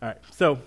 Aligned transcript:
All 0.00 0.08
right. 0.08 0.18
So 0.30 0.60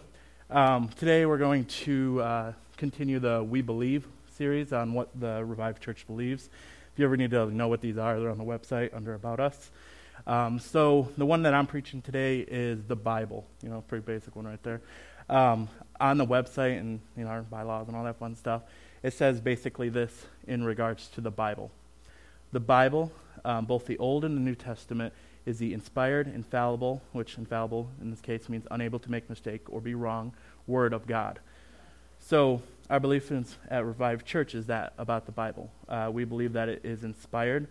um, 0.49 0.90
today 0.90 1.25
we're 1.25 1.38
going 1.38 1.64
to 1.64 2.22
uh, 2.22 2.54
continue 2.76 3.18
the 3.18 3.42
We 3.42 3.61
Believe 3.61 4.05
series 4.35 4.73
on 4.73 4.92
what 4.92 5.07
the 5.17 5.46
Revive 5.46 5.79
Church 5.79 6.05
believes. 6.05 6.50
If 6.92 7.00
you 7.00 7.05
ever 7.05 7.15
need 7.15 7.31
to 7.31 7.46
know 7.46 7.70
what 7.70 7.79
these 7.79 7.97
are, 7.97 8.20
they're 8.20 8.29
on 8.29 8.38
the 8.38 8.44
website 8.44 8.94
under 8.94 9.13
About 9.13 9.39
Us. 9.39 9.71
Um, 10.28 10.59
so 10.59 11.07
the 11.17 11.25
one 11.25 11.44
that 11.44 11.54
I'm 11.54 11.65
preaching 11.65 12.02
today 12.02 12.39
is 12.39 12.83
the 12.83 12.96
Bible. 12.97 13.47
You 13.63 13.70
know, 13.70 13.79
pretty 13.88 14.04
basic 14.04 14.36
one 14.36 14.44
right 14.44 14.62
there. 14.63 14.81
Um, 15.29 15.70
on 16.02 16.18
the 16.18 16.27
website 16.27 16.77
and 16.77 17.00
you 17.16 17.23
know 17.23 17.29
our 17.29 17.43
bylaws 17.43 17.88
and 17.88 17.95
all 17.95 18.04
that 18.04 18.18
fun 18.18 18.36
stuff, 18.36 18.63
it 19.02 19.13
says 19.13 19.39
basically 19.39 19.88
this 19.88 20.25
in 20.45 20.66
regards 20.66 21.07
to 21.07 21.21
the 21.21 21.32
Bible. 21.32 21.71
The 22.52 22.59
Bible, 22.59 23.13
um, 23.45 23.63
both 23.63 23.86
the 23.86 23.98
Old 23.98 24.25
and 24.25 24.36
the 24.36 24.41
New 24.41 24.55
Testament, 24.55 25.13
is 25.45 25.59
the 25.59 25.73
inspired, 25.73 26.27
infallible, 26.27 27.01
which 27.11 27.37
infallible 27.37 27.89
in 28.01 28.09
this 28.09 28.21
case 28.21 28.49
means 28.49 28.65
unable 28.71 28.99
to 28.99 29.11
make 29.11 29.29
mistake 29.29 29.61
or 29.67 29.81
be 29.81 29.95
wrong, 29.95 30.33
Word 30.67 30.93
of 30.93 31.07
God. 31.07 31.39
So 32.20 32.61
our 32.89 32.99
belief 32.99 33.31
at 33.69 33.85
Revive 33.85 34.23
Church 34.25 34.53
is 34.53 34.67
that 34.67 34.93
about 34.97 35.25
the 35.25 35.31
Bible. 35.31 35.71
Uh, 35.89 36.09
we 36.13 36.23
believe 36.23 36.53
that 36.53 36.69
it 36.69 36.81
is 36.83 37.03
inspired 37.03 37.67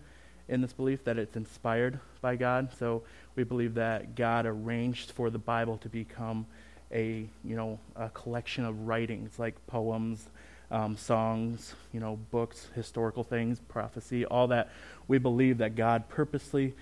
in 0.51 0.61
this 0.61 0.73
belief 0.73 1.05
that 1.05 1.17
it's 1.17 1.37
inspired 1.37 2.01
by 2.21 2.37
God. 2.37 2.71
So 2.79 3.03
we 3.37 3.45
believe 3.45 3.75
that 3.75 4.17
God 4.17 4.45
arranged 4.45 5.13
for 5.13 5.31
the 5.31 5.39
Bible 5.39 5.79
to 5.79 5.89
become 5.89 6.47
a 6.93 7.29
you 7.45 7.55
know 7.55 7.79
a 7.95 8.09
collection 8.11 8.65
of 8.65 8.89
writings 8.89 9.39
like 9.39 9.55
poems, 9.69 10.29
um, 10.73 10.97
songs, 10.97 11.75
you 11.93 12.01
know 12.01 12.19
books, 12.31 12.69
historical 12.75 13.23
things, 13.23 13.61
prophecy, 13.69 14.27
all 14.27 14.49
that. 14.49 14.71
We 15.07 15.19
believe 15.19 15.59
that 15.59 15.77
God 15.77 16.09
purposely 16.09 16.75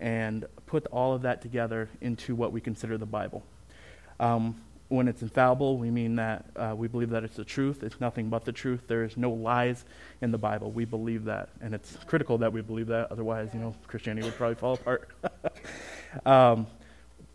and 0.00 0.46
put 0.66 0.86
all 0.86 1.14
of 1.14 1.22
that 1.22 1.40
together 1.42 1.88
into 2.00 2.34
what 2.34 2.52
we 2.52 2.60
consider 2.60 2.98
the 2.98 3.06
Bible. 3.06 3.42
Um, 4.20 4.56
when 4.88 5.08
it's 5.08 5.22
infallible, 5.22 5.78
we 5.78 5.90
mean 5.90 6.16
that 6.16 6.46
uh, 6.56 6.74
we 6.76 6.88
believe 6.88 7.10
that 7.10 7.24
it's 7.24 7.36
the 7.36 7.44
truth. 7.44 7.82
It's 7.82 8.00
nothing 8.00 8.28
but 8.28 8.44
the 8.44 8.52
truth. 8.52 8.82
There 8.86 9.02
is 9.02 9.16
no 9.16 9.30
lies 9.30 9.84
in 10.20 10.30
the 10.30 10.38
Bible. 10.38 10.70
We 10.70 10.84
believe 10.84 11.24
that, 11.24 11.48
and 11.60 11.74
it's 11.74 11.96
critical 12.06 12.38
that 12.38 12.52
we 12.52 12.60
believe 12.60 12.88
that. 12.88 13.10
Otherwise, 13.10 13.50
you 13.54 13.60
know, 13.60 13.74
Christianity 13.86 14.26
would 14.26 14.36
probably 14.36 14.56
fall 14.56 14.74
apart. 14.74 15.08
um, 16.26 16.66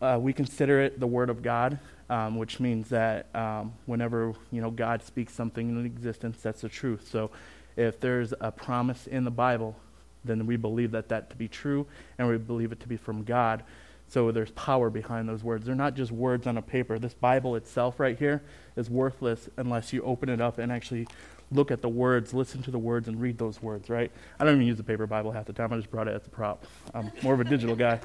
uh, 0.00 0.18
we 0.20 0.32
consider 0.32 0.80
it 0.80 1.00
the 1.00 1.06
Word 1.06 1.28
of 1.28 1.42
God, 1.42 1.78
um, 2.08 2.36
which 2.36 2.60
means 2.60 2.88
that 2.90 3.34
um, 3.34 3.74
whenever 3.86 4.32
you 4.50 4.62
know 4.62 4.70
God 4.70 5.02
speaks 5.02 5.34
something 5.34 5.68
into 5.68 5.84
existence, 5.84 6.40
that's 6.40 6.62
the 6.62 6.68
truth. 6.68 7.08
So, 7.10 7.30
if 7.76 8.00
there's 8.00 8.32
a 8.40 8.52
promise 8.52 9.06
in 9.06 9.24
the 9.24 9.30
Bible, 9.30 9.76
then 10.24 10.46
we 10.46 10.56
believe 10.56 10.90
that 10.92 11.08
that 11.08 11.30
to 11.30 11.36
be 11.36 11.48
true, 11.48 11.86
and 12.18 12.28
we 12.28 12.36
believe 12.36 12.72
it 12.72 12.80
to 12.80 12.88
be 12.88 12.96
from 12.96 13.24
God. 13.24 13.62
So 14.08 14.32
there's 14.32 14.50
power 14.52 14.90
behind 14.90 15.28
those 15.28 15.44
words. 15.44 15.66
They're 15.66 15.74
not 15.74 15.94
just 15.94 16.10
words 16.10 16.46
on 16.46 16.58
a 16.58 16.62
paper. 16.62 16.98
This 16.98 17.14
Bible 17.14 17.54
itself, 17.54 18.00
right 18.00 18.18
here, 18.18 18.42
is 18.76 18.90
worthless 18.90 19.48
unless 19.56 19.92
you 19.92 20.02
open 20.02 20.28
it 20.28 20.40
up 20.40 20.58
and 20.58 20.72
actually 20.72 21.06
look 21.52 21.70
at 21.70 21.80
the 21.80 21.88
words, 21.88 22.34
listen 22.34 22.62
to 22.62 22.70
the 22.70 22.78
words, 22.78 23.08
and 23.08 23.20
read 23.20 23.38
those 23.38 23.62
words, 23.62 23.88
right? 23.88 24.10
I 24.38 24.44
don't 24.44 24.54
even 24.54 24.66
use 24.66 24.76
the 24.76 24.82
paper 24.82 25.06
Bible 25.06 25.30
half 25.32 25.46
the 25.46 25.52
time. 25.52 25.72
I 25.72 25.76
just 25.76 25.90
brought 25.90 26.08
it 26.08 26.14
as 26.14 26.26
a 26.26 26.30
prop. 26.30 26.64
I'm 26.92 27.10
more 27.22 27.34
of 27.34 27.40
a 27.40 27.44
digital 27.44 27.76
guy. 27.76 28.00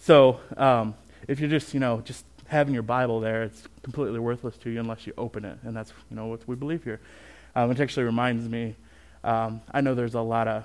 So 0.00 0.40
um, 0.56 0.94
if 1.26 1.40
you're 1.40 1.50
just, 1.50 1.74
you 1.74 1.80
know, 1.80 2.00
just 2.00 2.24
having 2.46 2.72
your 2.72 2.82
Bible 2.82 3.20
there, 3.20 3.42
it's 3.42 3.64
completely 3.82 4.18
worthless 4.20 4.56
to 4.58 4.70
you 4.70 4.80
unless 4.80 5.06
you 5.06 5.12
open 5.18 5.44
it. 5.44 5.58
And 5.62 5.76
that's, 5.76 5.92
you 6.10 6.16
know, 6.16 6.26
what 6.26 6.46
we 6.46 6.56
believe 6.56 6.84
here. 6.84 7.00
Um, 7.54 7.70
it 7.70 7.80
actually 7.80 8.04
reminds 8.04 8.48
me, 8.48 8.76
um, 9.24 9.60
I 9.72 9.80
know 9.80 9.94
there's 9.94 10.14
a 10.14 10.20
lot 10.20 10.46
of 10.46 10.64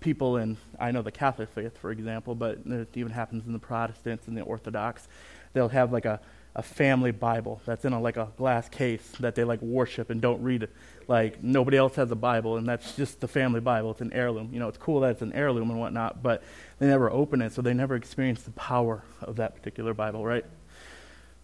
people 0.00 0.36
in, 0.36 0.56
I 0.78 0.90
know 0.90 1.02
the 1.02 1.12
Catholic 1.12 1.48
faith, 1.50 1.78
for 1.78 1.90
example, 1.90 2.34
but 2.34 2.58
it 2.66 2.88
even 2.94 3.12
happens 3.12 3.46
in 3.46 3.52
the 3.52 3.58
Protestants 3.58 4.28
and 4.28 4.36
the 4.36 4.42
Orthodox. 4.42 5.08
They'll 5.52 5.68
have 5.68 5.92
like 5.92 6.04
a, 6.04 6.20
a 6.56 6.62
family 6.62 7.10
Bible 7.10 7.60
that's 7.64 7.84
in 7.84 7.92
a, 7.92 8.00
like 8.00 8.16
a 8.16 8.28
glass 8.36 8.68
case 8.68 9.12
that 9.20 9.34
they 9.34 9.44
like 9.44 9.60
worship 9.62 10.10
and 10.10 10.20
don't 10.20 10.42
read 10.42 10.62
it. 10.64 10.72
Like 11.08 11.42
nobody 11.42 11.76
else 11.76 11.96
has 11.96 12.10
a 12.10 12.16
Bible, 12.16 12.56
and 12.56 12.68
that's 12.68 12.96
just 12.96 13.20
the 13.20 13.28
family 13.28 13.60
Bible. 13.60 13.90
It's 13.90 14.00
an 14.00 14.12
heirloom. 14.12 14.50
You 14.52 14.60
know, 14.60 14.68
it's 14.68 14.78
cool 14.78 15.00
that 15.00 15.12
it's 15.12 15.22
an 15.22 15.32
heirloom 15.32 15.70
and 15.70 15.78
whatnot, 15.78 16.22
but 16.22 16.42
they 16.78 16.86
never 16.86 17.10
open 17.10 17.42
it, 17.42 17.52
so 17.52 17.62
they 17.62 17.74
never 17.74 17.94
experience 17.94 18.42
the 18.42 18.52
power 18.52 19.02
of 19.20 19.36
that 19.36 19.54
particular 19.54 19.94
Bible, 19.94 20.24
right? 20.24 20.44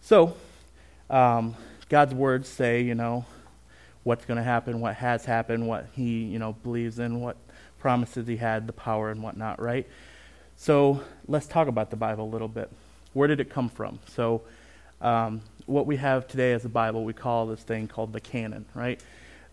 So, 0.01 0.35
um, 1.09 1.55
God's 1.89 2.13
words 2.13 2.47
say, 2.47 2.81
you 2.81 2.95
know, 2.95 3.25
what's 4.03 4.25
going 4.25 4.37
to 4.37 4.43
happen, 4.43 4.79
what 4.79 4.95
has 4.95 5.25
happened, 5.25 5.67
what 5.67 5.87
He, 5.93 6.23
you 6.23 6.39
know, 6.39 6.53
believes 6.53 6.99
in, 6.99 7.19
what 7.21 7.37
promises 7.81 8.27
he 8.27 8.37
had, 8.37 8.67
the 8.67 8.73
power 8.73 9.09
and 9.09 9.21
whatnot, 9.21 9.59
right? 9.59 9.87
So 10.55 11.01
let's 11.27 11.47
talk 11.47 11.67
about 11.67 11.89
the 11.89 11.95
Bible 11.95 12.25
a 12.25 12.31
little 12.31 12.47
bit. 12.47 12.71
Where 13.13 13.27
did 13.27 13.39
it 13.39 13.49
come 13.49 13.67
from? 13.67 13.99
So, 14.07 14.43
um, 15.01 15.41
what 15.65 15.87
we 15.87 15.97
have 15.97 16.27
today 16.27 16.53
as 16.53 16.63
a 16.63 16.69
Bible, 16.69 17.03
we 17.03 17.13
call 17.13 17.47
this 17.47 17.63
thing 17.63 17.87
called 17.87 18.13
the 18.13 18.21
canon, 18.21 18.65
right? 18.75 19.01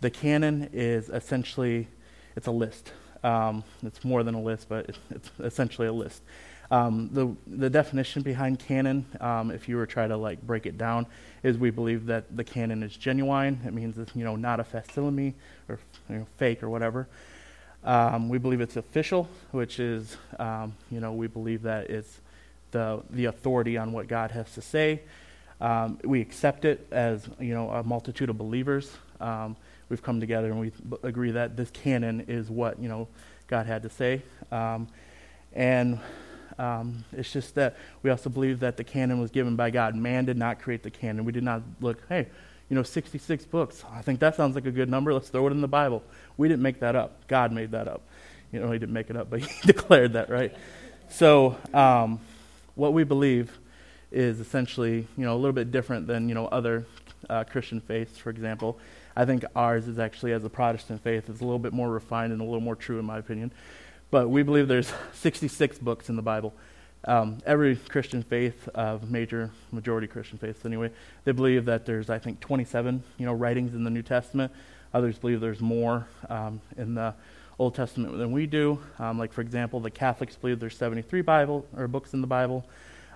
The 0.03 0.11
canon 0.11 0.69
is 0.73 1.09
essentially 1.09 1.89
it's 2.37 2.47
a 2.47 2.53
list. 2.53 2.93
Um, 3.25 3.65
it's 3.83 4.05
more 4.05 4.23
than 4.23 4.35
a 4.35 4.43
list, 4.43 4.69
but 4.69 4.91
it's, 4.91 4.99
it's 5.11 5.31
essentially 5.41 5.89
a 5.89 5.93
list. 5.93 6.23
Um, 6.71 7.09
the 7.13 7.35
the 7.47 7.71
definition 7.71 8.21
behind 8.23 8.59
canon, 8.59 9.07
um, 9.21 9.51
if 9.51 9.69
you 9.69 9.77
were 9.77 9.87
trying 9.87 10.11
to 10.11 10.19
like 10.19 10.43
break 10.43 10.67
it 10.67 10.77
down, 10.77 11.07
is 11.43 11.57
we 11.57 11.71
believe 11.71 12.05
that 12.07 12.37
the 12.37 12.45
canon 12.45 12.83
is 12.83 12.95
genuine. 12.95 13.61
It 13.67 13.73
means 13.73 13.97
it's 13.97 14.15
you 14.15 14.25
know 14.25 14.37
not 14.37 14.61
a 14.61 14.65
facsimile 14.65 15.35
or 15.69 15.79
you 16.11 16.17
know, 16.17 16.27
fake 16.37 16.63
or 16.63 16.69
whatever. 16.69 17.09
Um, 17.85 18.29
we 18.29 18.39
believe 18.39 18.61
it's 18.61 18.77
official, 18.77 19.29
which 19.53 19.79
is, 19.81 20.17
um, 20.39 20.75
you 20.91 21.01
know, 21.01 21.13
we 21.13 21.27
believe 21.27 21.63
that 21.63 21.91
it's 21.91 22.21
the, 22.71 23.03
the 23.11 23.27
authority 23.27 23.77
on 23.77 23.93
what 23.93 24.09
God 24.09 24.31
has 24.33 24.53
to 24.55 24.61
say. 24.61 25.03
Um, 25.61 25.99
we 26.05 26.21
accept 26.21 26.65
it 26.65 26.87
as, 26.91 27.29
you 27.41 27.55
know, 27.55 27.71
a 27.71 27.83
multitude 27.83 28.31
of 28.31 28.39
believers. 28.39 28.91
Um, 29.21 29.57
we've 29.89 30.03
come 30.03 30.21
together 30.21 30.51
and 30.51 30.61
we 30.61 30.73
agree 31.03 31.31
that 31.33 31.57
this 31.57 31.71
canon 31.71 32.25
is 32.29 32.51
what, 32.51 32.81
you 32.81 32.89
know, 32.89 33.09
God 33.47 33.67
had 33.67 33.83
to 33.83 33.91
say. 33.91 34.23
Um, 34.53 34.89
and 35.53 35.99
um, 36.59 37.05
it's 37.13 37.33
just 37.33 37.55
that 37.55 37.77
we 38.03 38.11
also 38.11 38.29
believe 38.29 38.61
that 38.61 38.77
the 38.77 38.85
canon 38.85 39.21
was 39.21 39.31
given 39.31 39.57
by 39.57 39.71
God. 39.71 39.95
Man 39.95 40.25
did 40.25 40.37
not 40.37 40.61
create 40.61 40.83
the 40.83 40.91
canon. 40.91 41.25
We 41.25 41.33
did 41.33 41.45
not 41.45 41.63
look, 41.81 42.03
hey, 42.09 42.27
you 42.69 42.77
know, 42.77 42.83
66 42.83 43.45
books. 43.47 43.85
I 43.91 44.03
think 44.03 44.21
that 44.21 44.37
sounds 44.37 44.55
like 44.55 44.67
a 44.67 44.71
good 44.71 44.91
number. 44.91 45.15
Let's 45.15 45.29
throw 45.29 45.47
it 45.47 45.51
in 45.51 45.61
the 45.61 45.69
Bible. 45.69 46.03
We 46.37 46.49
didn't 46.49 46.63
make 46.63 46.81
that 46.81 46.97
up. 46.97 47.27
God 47.27 47.53
made 47.53 47.71
that 47.73 47.89
up. 47.89 48.03
You 48.53 48.61
know, 48.61 48.71
he 48.71 48.79
didn't 48.79 48.93
make 48.93 49.11
it 49.11 49.17
up, 49.17 49.31
but 49.31 49.41
he 49.43 49.67
declared 49.67 50.15
that, 50.15 50.31
right? 50.31 50.55
So, 51.09 51.57
um, 51.73 52.21
what 52.75 52.93
we 52.93 53.05
believe 53.05 53.59
is 54.13 54.41
essentially, 54.41 55.07
you 55.17 55.25
know, 55.25 55.35
a 55.35 55.37
little 55.39 55.53
bit 55.53 55.71
different 55.71 56.07
than, 56.07 56.29
you 56.29 56.35
know, 56.35 56.47
other 56.47 56.87
uh, 57.29 57.45
Christian 57.45 57.81
faiths, 57.81 58.19
for 58.19 58.31
example. 58.31 58.79
I 59.17 59.25
think 59.25 59.45
ours 59.57 59.89
is 59.89 59.99
actually, 59.99 60.33
as 60.33 60.45
a 60.45 60.49
Protestant 60.49 61.03
faith, 61.03 61.29
is 61.29 61.41
a 61.41 61.45
little 61.45 61.59
bit 61.59 61.73
more 61.73 61.91
refined 61.91 62.33
and 62.33 62.41
a 62.41 62.45
little 62.45 62.61
more 62.61 62.77
true, 62.77 62.99
in 62.99 63.05
my 63.05 63.19
opinion. 63.19 63.53
But 64.11 64.29
we 64.29 64.43
believe 64.43 64.69
there's 64.69 64.93
66 65.15 65.79
books 65.79 66.09
in 66.09 66.17
the 66.17 66.23
Bible. 66.23 66.55
Um, 67.09 67.39
every 67.47 67.75
Christian 67.77 68.23
faith, 68.23 68.69
uh, 68.75 68.99
major 69.09 69.51
majority 69.73 70.07
Christian 70.07 70.37
faiths 70.37 70.67
anyway, 70.67 70.91
they 71.25 71.33
believe 71.33 71.65
that 71.65 71.87
there's 71.87 72.11
I 72.11 72.19
think 72.19 72.39
27 72.41 73.03
you 73.17 73.25
know 73.25 73.33
writings 73.33 73.75
in 73.75 73.83
the 73.83 73.91
New 73.91 74.03
Testament. 74.03 74.53
Others 74.93 75.19
believe 75.19 75.41
there's 75.41 75.63
more 75.63 76.07
um, 76.29 76.61
in 76.77 76.95
the 76.95 77.15
Old 77.59 77.75
Testament 77.75 78.19
than 78.19 78.31
we 78.31 78.47
do. 78.47 78.79
Um, 78.99 79.19
like 79.19 79.33
for 79.33 79.41
example, 79.41 79.81
the 79.81 79.91
Catholics 79.91 80.37
believe 80.37 80.61
there's 80.61 80.77
73 80.77 81.23
Bible 81.23 81.67
or 81.75 81.89
books 81.89 82.13
in 82.13 82.21
the 82.21 82.27
Bible. 82.27 82.67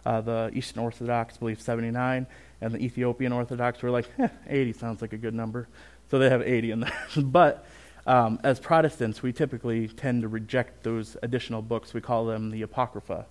Uh, 0.07 0.23
the 0.23 0.51
Eastern 0.55 0.83
Orthodox 0.83 1.37
believe 1.37 1.61
79, 1.61 2.27
and 2.63 2.75
the 2.75 2.79
Ethiopian 2.79 3.31
Orthodox 3.31 3.83
were 3.83 3.91
like, 3.91 4.09
eh, 4.19 4.29
80 4.49 4.73
sounds 4.73 5.03
like 5.03 5.13
a 5.13 5.19
good 5.19 5.35
number, 5.35 5.69
so 6.11 6.19
they 6.19 6.31
have 6.31 6.41
80 6.41 6.71
in 6.71 6.81
there. 6.81 6.93
but 7.19 7.67
um, 8.07 8.41
as 8.43 8.59
Protestants, 8.59 9.23
we 9.23 9.35
typically 9.35 9.87
tend 9.87 10.23
to 10.23 10.29
reject 10.29 10.83
those 10.83 11.19
additional 11.23 11.61
books. 11.61 11.93
We 11.93 12.01
call 12.01 12.25
them 12.25 12.51
the 12.51 12.63
Apocrypha. 12.63 13.27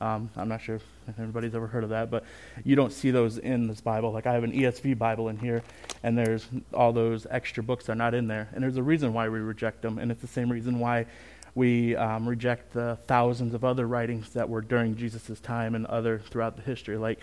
Um, 0.00 0.30
I'm 0.36 0.48
not 0.48 0.62
sure 0.62 0.76
if 0.76 1.18
anybody's 1.18 1.54
ever 1.54 1.66
heard 1.66 1.84
of 1.84 1.90
that, 1.90 2.10
but 2.10 2.24
you 2.64 2.76
don't 2.76 2.92
see 2.92 3.10
those 3.10 3.38
in 3.38 3.66
this 3.66 3.80
Bible. 3.80 4.12
Like 4.12 4.26
I 4.26 4.32
have 4.32 4.44
an 4.44 4.52
ESV 4.52 4.96
Bible 4.98 5.28
in 5.28 5.36
here, 5.36 5.62
and 6.02 6.16
there's 6.16 6.46
all 6.72 6.92
those 6.92 7.26
extra 7.30 7.62
books 7.62 7.86
that 7.86 7.92
are 7.92 7.96
not 7.96 8.14
in 8.14 8.26
there. 8.26 8.48
And 8.52 8.62
there's 8.62 8.76
a 8.76 8.82
reason 8.82 9.12
why 9.12 9.28
we 9.28 9.38
reject 9.38 9.82
them, 9.82 9.98
and 9.98 10.10
it's 10.10 10.22
the 10.22 10.26
same 10.26 10.50
reason 10.50 10.78
why 10.78 11.06
we 11.54 11.96
um, 11.96 12.28
reject 12.28 12.72
the 12.72 12.96
thousands 13.06 13.54
of 13.54 13.64
other 13.64 13.86
writings 13.86 14.30
that 14.30 14.48
were 14.48 14.60
during 14.60 14.96
Jesus' 14.96 15.40
time 15.40 15.74
and 15.74 15.84
other 15.86 16.20
throughout 16.30 16.56
the 16.56 16.62
history. 16.62 16.96
Like, 16.96 17.20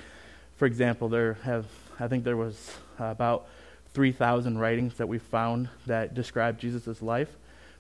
for 0.58 0.66
example, 0.66 1.08
there 1.10 1.36
have 1.44 1.66
I 2.00 2.08
think 2.08 2.24
there 2.24 2.38
was 2.38 2.78
about 3.00 3.48
3,000 3.94 4.60
writings 4.60 4.96
that 4.96 5.08
we 5.08 5.18
found 5.18 5.70
that 5.88 6.14
describe 6.14 6.60
Jesus' 6.60 7.02
life, 7.02 7.30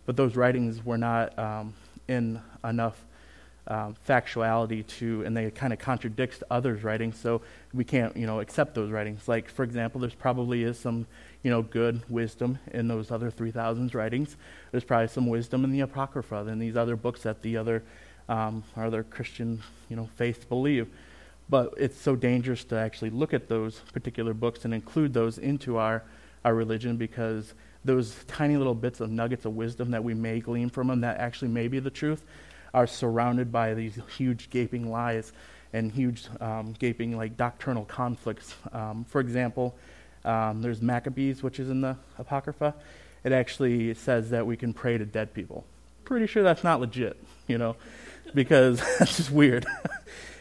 but 0.07 0.15
those 0.17 0.35
writings 0.35 0.83
were 0.83 0.97
not 0.97 1.37
um, 1.37 1.75
in 2.07 2.41
enough 2.63 2.99
um, 3.67 3.95
factuality 4.07 4.85
to, 4.87 5.23
and 5.23 5.35
they 5.35 5.51
kind 5.51 5.73
of 5.73 5.79
contradicts 5.79 6.41
others' 6.49 6.83
writings, 6.83 7.19
so 7.19 7.41
we 7.73 7.83
can't, 7.83 8.15
you 8.15 8.25
know, 8.25 8.39
accept 8.39 8.73
those 8.75 8.91
writings. 8.91 9.27
Like, 9.27 9.49
for 9.49 9.63
example, 9.63 9.99
there's 9.99 10.15
probably 10.15 10.63
is 10.63 10.79
some, 10.79 11.05
you 11.43 11.51
know, 11.51 11.61
good 11.61 12.01
wisdom 12.09 12.59
in 12.71 12.87
those 12.87 13.11
other 13.11 13.29
three 13.29 13.51
thousands 13.51 13.93
writings. 13.93 14.37
There's 14.71 14.85
probably 14.85 15.09
some 15.09 15.27
wisdom 15.27 15.63
in 15.65 15.71
the 15.71 15.81
Apocrypha 15.81 16.45
and 16.47 16.61
these 16.61 16.77
other 16.77 16.95
books 16.95 17.23
that 17.23 17.41
the 17.41 17.57
other, 17.57 17.83
um, 18.29 18.63
other 18.75 19.03
Christian, 19.03 19.61
you 19.89 19.95
know, 19.95 20.09
faiths 20.15 20.45
believe. 20.45 20.87
but 21.49 21.73
it's 21.77 21.99
so 21.99 22.15
dangerous 22.15 22.63
to 22.65 22.75
actually 22.75 23.09
look 23.09 23.33
at 23.33 23.47
those 23.47 23.79
particular 23.93 24.33
books 24.33 24.65
and 24.65 24.73
include 24.73 25.13
those 25.13 25.37
into 25.37 25.77
our, 25.77 26.03
our 26.43 26.53
religion 26.53 26.97
because 26.97 27.53
those 27.85 28.15
tiny 28.27 28.57
little 28.57 28.75
bits 28.75 28.99
of 28.99 29.09
nuggets 29.09 29.45
of 29.45 29.55
wisdom 29.55 29.91
that 29.91 30.03
we 30.03 30.13
may 30.13 30.39
glean 30.39 30.69
from 30.69 30.87
them 30.87 31.01
that 31.01 31.17
actually 31.19 31.47
may 31.47 31.67
be 31.67 31.79
the 31.79 31.89
truth 31.89 32.23
are 32.73 32.87
surrounded 32.87 33.51
by 33.51 33.73
these 33.73 33.99
huge 34.17 34.49
gaping 34.49 34.89
lies 34.91 35.31
and 35.73 35.91
huge 35.91 36.27
um, 36.39 36.73
gaping 36.77 37.17
like 37.17 37.37
doctrinal 37.37 37.85
conflicts. 37.85 38.55
Um, 38.71 39.05
for 39.05 39.21
example, 39.21 39.75
um, 40.25 40.61
there's 40.61 40.81
Maccabees, 40.81 41.43
which 41.43 41.59
is 41.59 41.69
in 41.69 41.81
the 41.81 41.97
Apocrypha. 42.17 42.73
It 43.23 43.31
actually 43.31 43.93
says 43.93 44.29
that 44.29 44.45
we 44.45 44.57
can 44.57 44.73
pray 44.73 44.97
to 44.97 45.05
dead 45.05 45.33
people. 45.33 45.65
Pretty 46.05 46.27
sure 46.27 46.43
that's 46.43 46.63
not 46.63 46.79
legit, 46.79 47.17
you 47.47 47.57
know, 47.57 47.75
because 48.33 48.79
that's 48.99 49.17
just 49.17 49.31
weird. 49.31 49.65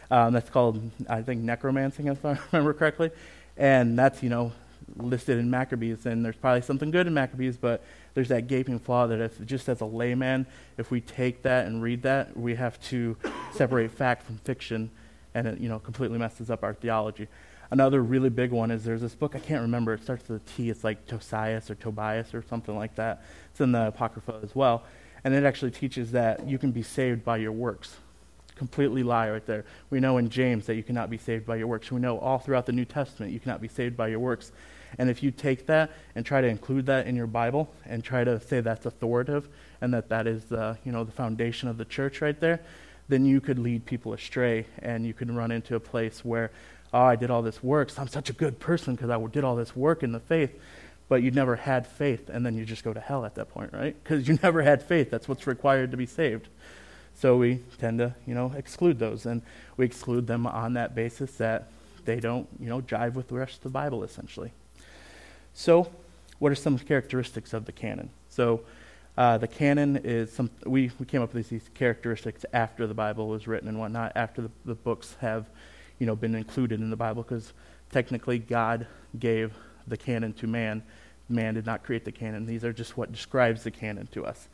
Um, 0.09 0.35
that's 0.35 0.51
called, 0.51 0.89
I 1.09 1.23
think, 1.23 1.43
necromancing, 1.43 2.07
if 2.07 2.25
I 2.25 2.39
remember 2.53 2.73
correctly. 2.75 3.11
And 3.57 3.99
that's, 3.99 4.23
you 4.23 4.29
know, 4.29 4.53
listed 4.97 5.39
in 5.39 5.51
Maccabees. 5.51 6.07
And 6.07 6.25
there's 6.25 6.37
probably 6.37 6.63
something 6.63 6.91
good 6.91 7.07
in 7.07 7.15
Maccabees, 7.15 7.57
but 7.57 7.85
there's 8.15 8.29
that 8.29 8.47
gaping 8.47 8.79
flaw 8.79 9.07
that 9.07 9.21
if 9.21 9.45
just 9.45 9.69
as 9.69 9.81
a 9.81 9.85
layman, 9.85 10.47
if 10.79 10.91
we 10.91 11.01
take 11.01 11.43
that 11.43 11.67
and 11.67 11.83
read 11.83 12.03
that, 12.03 12.37
we 12.37 12.55
have 12.55 12.81
to 12.89 13.17
separate 13.53 13.91
fact 13.91 14.25
from 14.25 14.39
fiction, 14.39 14.91
and 15.35 15.47
it, 15.47 15.61
you 15.61 15.69
know, 15.69 15.79
completely 15.79 16.19
messes 16.19 16.51
up 16.51 16.63
our 16.63 16.75
theology. 16.75 17.29
Another 17.71 18.01
really 18.03 18.31
big 18.31 18.53
one 18.53 18.71
is 18.71 18.85
there's 18.85 19.01
this 19.01 19.17
book, 19.17 19.35
I 19.35 19.41
can't 19.41 19.63
remember, 19.63 19.95
it 19.95 20.03
starts 20.03 20.29
with 20.29 20.41
a 20.41 20.51
T, 20.57 20.71
it's 20.71 20.85
like 20.85 21.07
Tosias 21.07 21.69
or 21.69 21.75
Tobias 21.75 22.33
or 22.33 22.43
something 22.43 22.77
like 22.77 22.95
that. 22.95 23.25
It's 23.51 23.61
in 23.61 23.73
the 23.73 23.89
Apocrypha 23.89 24.41
as 24.43 24.55
well. 24.55 24.85
And 25.25 25.35
it 25.35 25.43
actually 25.43 25.73
teaches 25.73 26.13
that 26.13 26.47
you 26.47 26.59
can 26.59 26.71
be 26.71 26.83
saved 26.83 27.25
by 27.25 27.39
your 27.39 27.51
works 27.51 27.97
completely 28.57 29.03
lie 29.03 29.31
right 29.31 29.47
there. 29.47 29.65
We 29.91 30.01
know 30.01 30.17
in 30.17 30.29
James 30.29 30.67
that 30.67 30.75
you 30.75 30.83
cannot 30.83 31.11
be 31.11 31.19
saved 31.19 31.47
by 31.47 31.57
your 31.57 31.67
works. 31.67 31.93
We 31.93 32.01
know 32.01 32.19
all 32.19 32.39
throughout 32.39 32.67
the 32.67 32.73
New 32.73 32.85
Testament 32.85 33.33
you 33.33 33.39
cannot 33.39 33.61
be 33.61 33.69
saved 33.69 33.97
by 33.97 34.09
your 34.09 34.19
works. 34.19 34.51
And 34.99 35.11
if 35.11 35.23
you 35.23 35.31
take 35.31 35.67
that 35.67 35.91
and 36.15 36.25
try 36.25 36.41
to 36.41 36.47
include 36.47 36.87
that 36.87 37.07
in 37.07 37.17
your 37.17 37.27
Bible 37.27 37.73
and 37.85 38.03
try 38.03 38.25
to 38.25 38.41
say 38.41 38.61
that's 38.61 38.87
authoritative 38.87 39.49
and 39.81 39.93
that 39.95 40.09
that 40.09 40.27
is 40.27 40.45
the, 40.45 40.79
you 40.85 40.93
know, 40.93 41.05
the 41.05 41.13
foundation 41.13 41.69
of 41.69 41.79
the 41.79 41.85
church 41.85 42.21
right 42.21 42.39
there, 42.39 42.61
then 43.09 43.25
you 43.25 43.41
could 43.41 43.59
lead 43.59 43.85
people 43.85 44.13
astray 44.13 44.67
and 44.81 45.07
you 45.07 45.15
could 45.15 45.31
run 45.31 45.51
into 45.51 45.77
a 45.77 45.81
place 45.81 46.25
where, 46.25 46.51
oh, 46.93 47.03
I 47.03 47.17
did 47.17 47.31
all 47.31 47.43
this 47.43 47.63
work, 47.63 47.91
so 47.91 48.03
I'm 48.03 48.09
such 48.09 48.31
a 48.31 48.33
good 48.33 48.59
person 48.59 48.95
because 48.95 49.11
I 49.11 49.25
did 49.27 49.45
all 49.45 49.57
this 49.57 49.77
work 49.77 50.03
in 50.03 50.13
the 50.13 50.21
faith. 50.21 50.53
But 51.09 51.23
you 51.23 51.31
never 51.31 51.55
had 51.55 51.87
faith, 51.87 52.29
and 52.29 52.45
then 52.45 52.57
you 52.57 52.65
just 52.65 52.83
go 52.83 52.93
to 52.93 52.99
hell 52.99 53.25
at 53.25 53.37
that 53.37 53.49
point, 53.49 53.73
right? 53.73 53.95
Because 54.03 54.27
you 54.27 54.41
never 54.43 54.63
had 54.63 54.83
faith. 54.83 55.09
That's 55.09 55.29
what's 55.29 55.47
required 55.47 55.93
to 55.93 55.97
be 55.97 56.07
saved. 56.07 56.49
So 57.15 57.37
we 57.37 57.61
tend 57.79 57.99
to, 57.99 58.15
you 58.27 58.35
know, 58.35 58.53
exclude 58.57 58.99
those, 58.99 59.25
and 59.25 59.43
we 59.77 59.85
exclude 59.85 60.27
them 60.27 60.49
on 60.49 60.73
that 60.73 60.97
basis 60.97 61.33
that 61.37 61.71
they 62.05 62.19
don't, 62.19 62.49
you 62.59 62.69
know, 62.69 62.81
jive 62.81 63.15
with 63.15 63.29
the 63.29 63.35
rest 63.35 63.59
of 63.59 63.63
the 63.63 63.69
Bible, 63.71 64.03
essentially. 64.03 64.53
So, 65.59 65.91
what 66.39 66.53
are 66.53 66.55
some 66.55 66.79
characteristics 66.79 67.55
of 67.55 67.65
the 67.65 67.73
canon? 67.73 68.11
So, 68.29 68.61
uh, 69.17 69.39
the 69.39 69.49
canon 69.49 69.97
is 70.05 70.31
some. 70.31 70.51
We, 70.67 70.91
we 70.99 71.07
came 71.07 71.23
up 71.23 71.33
with 71.33 71.49
these 71.49 71.71
characteristics 71.73 72.45
after 72.53 72.87
the 72.87 72.93
Bible 72.93 73.27
was 73.27 73.49
written 73.49 73.67
and 73.67 73.81
whatnot, 73.81 74.13
after 74.17 74.43
the, 74.43 74.51
the 74.67 74.75
books 74.75 75.17
have, 75.23 75.47
you 75.99 76.07
know, 76.07 76.15
been 76.15 76.35
included 76.35 76.81
in 76.81 76.91
the 76.91 76.97
Bible, 76.97 77.23
because 77.23 77.55
technically 77.91 78.39
God 78.39 78.87
gave 79.19 79.55
the 79.87 79.97
canon 79.97 80.35
to 80.35 80.47
man. 80.47 80.83
Man 81.31 81.55
did 81.55 81.65
not 81.65 81.83
create 81.83 82.05
the 82.05 82.13
canon. 82.13 82.45
These 82.45 82.63
are 82.63 82.73
just 82.75 82.99
what 82.99 83.11
describes 83.11 83.65
the 83.65 83.71
canon 83.71 84.09
to 84.09 84.27
us. 84.27 84.49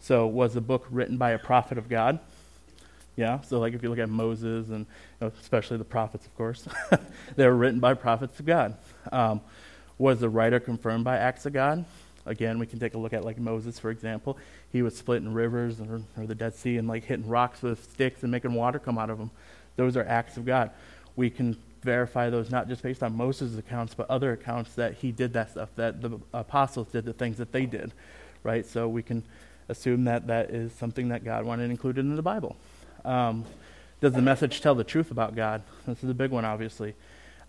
So, 0.00 0.26
was 0.26 0.52
the 0.52 0.60
book 0.60 0.86
written 0.90 1.16
by 1.16 1.30
a 1.30 1.38
prophet 1.38 1.78
of 1.78 1.88
God? 1.88 2.20
Yeah. 3.16 3.40
So, 3.40 3.58
like 3.58 3.72
if 3.72 3.82
you 3.82 3.88
look 3.88 3.98
at 3.98 4.10
Moses 4.10 4.68
and 4.68 4.80
you 4.80 4.86
know, 5.22 5.32
especially 5.40 5.78
the 5.78 5.84
prophets, 5.84 6.26
of 6.26 6.36
course, 6.36 6.68
they 7.36 7.46
were 7.46 7.56
written 7.56 7.80
by 7.80 7.94
prophets 7.94 8.38
of 8.38 8.44
God. 8.44 8.76
Um, 9.10 9.40
was 9.98 10.20
the 10.20 10.28
writer 10.28 10.60
confirmed 10.60 11.04
by 11.04 11.16
acts 11.16 11.46
of 11.46 11.52
God? 11.52 11.84
Again, 12.24 12.58
we 12.58 12.66
can 12.66 12.78
take 12.78 12.94
a 12.94 12.98
look 12.98 13.12
at 13.12 13.24
like 13.24 13.38
Moses, 13.38 13.78
for 13.78 13.90
example. 13.90 14.38
He 14.70 14.82
was 14.82 14.96
splitting 14.96 15.32
rivers 15.32 15.80
or, 15.80 16.02
or 16.16 16.26
the 16.26 16.34
Dead 16.34 16.54
Sea 16.54 16.76
and 16.76 16.86
like 16.86 17.04
hitting 17.04 17.26
rocks 17.26 17.62
with 17.62 17.82
sticks 17.92 18.22
and 18.22 18.30
making 18.30 18.54
water 18.54 18.78
come 18.78 18.98
out 18.98 19.10
of 19.10 19.18
them. 19.18 19.30
Those 19.76 19.96
are 19.96 20.04
acts 20.04 20.36
of 20.36 20.44
God. 20.44 20.70
We 21.16 21.30
can 21.30 21.56
verify 21.82 22.30
those 22.30 22.50
not 22.50 22.68
just 22.68 22.82
based 22.82 23.02
on 23.02 23.16
Moses' 23.16 23.58
accounts, 23.58 23.94
but 23.94 24.08
other 24.08 24.32
accounts 24.32 24.74
that 24.74 24.94
he 24.94 25.10
did 25.10 25.32
that 25.32 25.50
stuff, 25.50 25.70
that 25.76 26.00
the 26.00 26.18
apostles 26.32 26.88
did 26.88 27.04
the 27.04 27.12
things 27.12 27.38
that 27.38 27.50
they 27.50 27.66
did, 27.66 27.92
right? 28.44 28.64
So 28.64 28.88
we 28.88 29.02
can 29.02 29.24
assume 29.68 30.04
that 30.04 30.28
that 30.28 30.50
is 30.50 30.72
something 30.72 31.08
that 31.08 31.24
God 31.24 31.44
wanted 31.44 31.70
included 31.70 32.04
in 32.04 32.14
the 32.14 32.22
Bible. 32.22 32.56
Um, 33.04 33.44
does 34.00 34.12
the 34.12 34.22
message 34.22 34.60
tell 34.60 34.74
the 34.74 34.84
truth 34.84 35.10
about 35.10 35.34
God? 35.34 35.62
This 35.86 36.02
is 36.02 36.10
a 36.10 36.14
big 36.14 36.30
one, 36.30 36.44
obviously. 36.44 36.94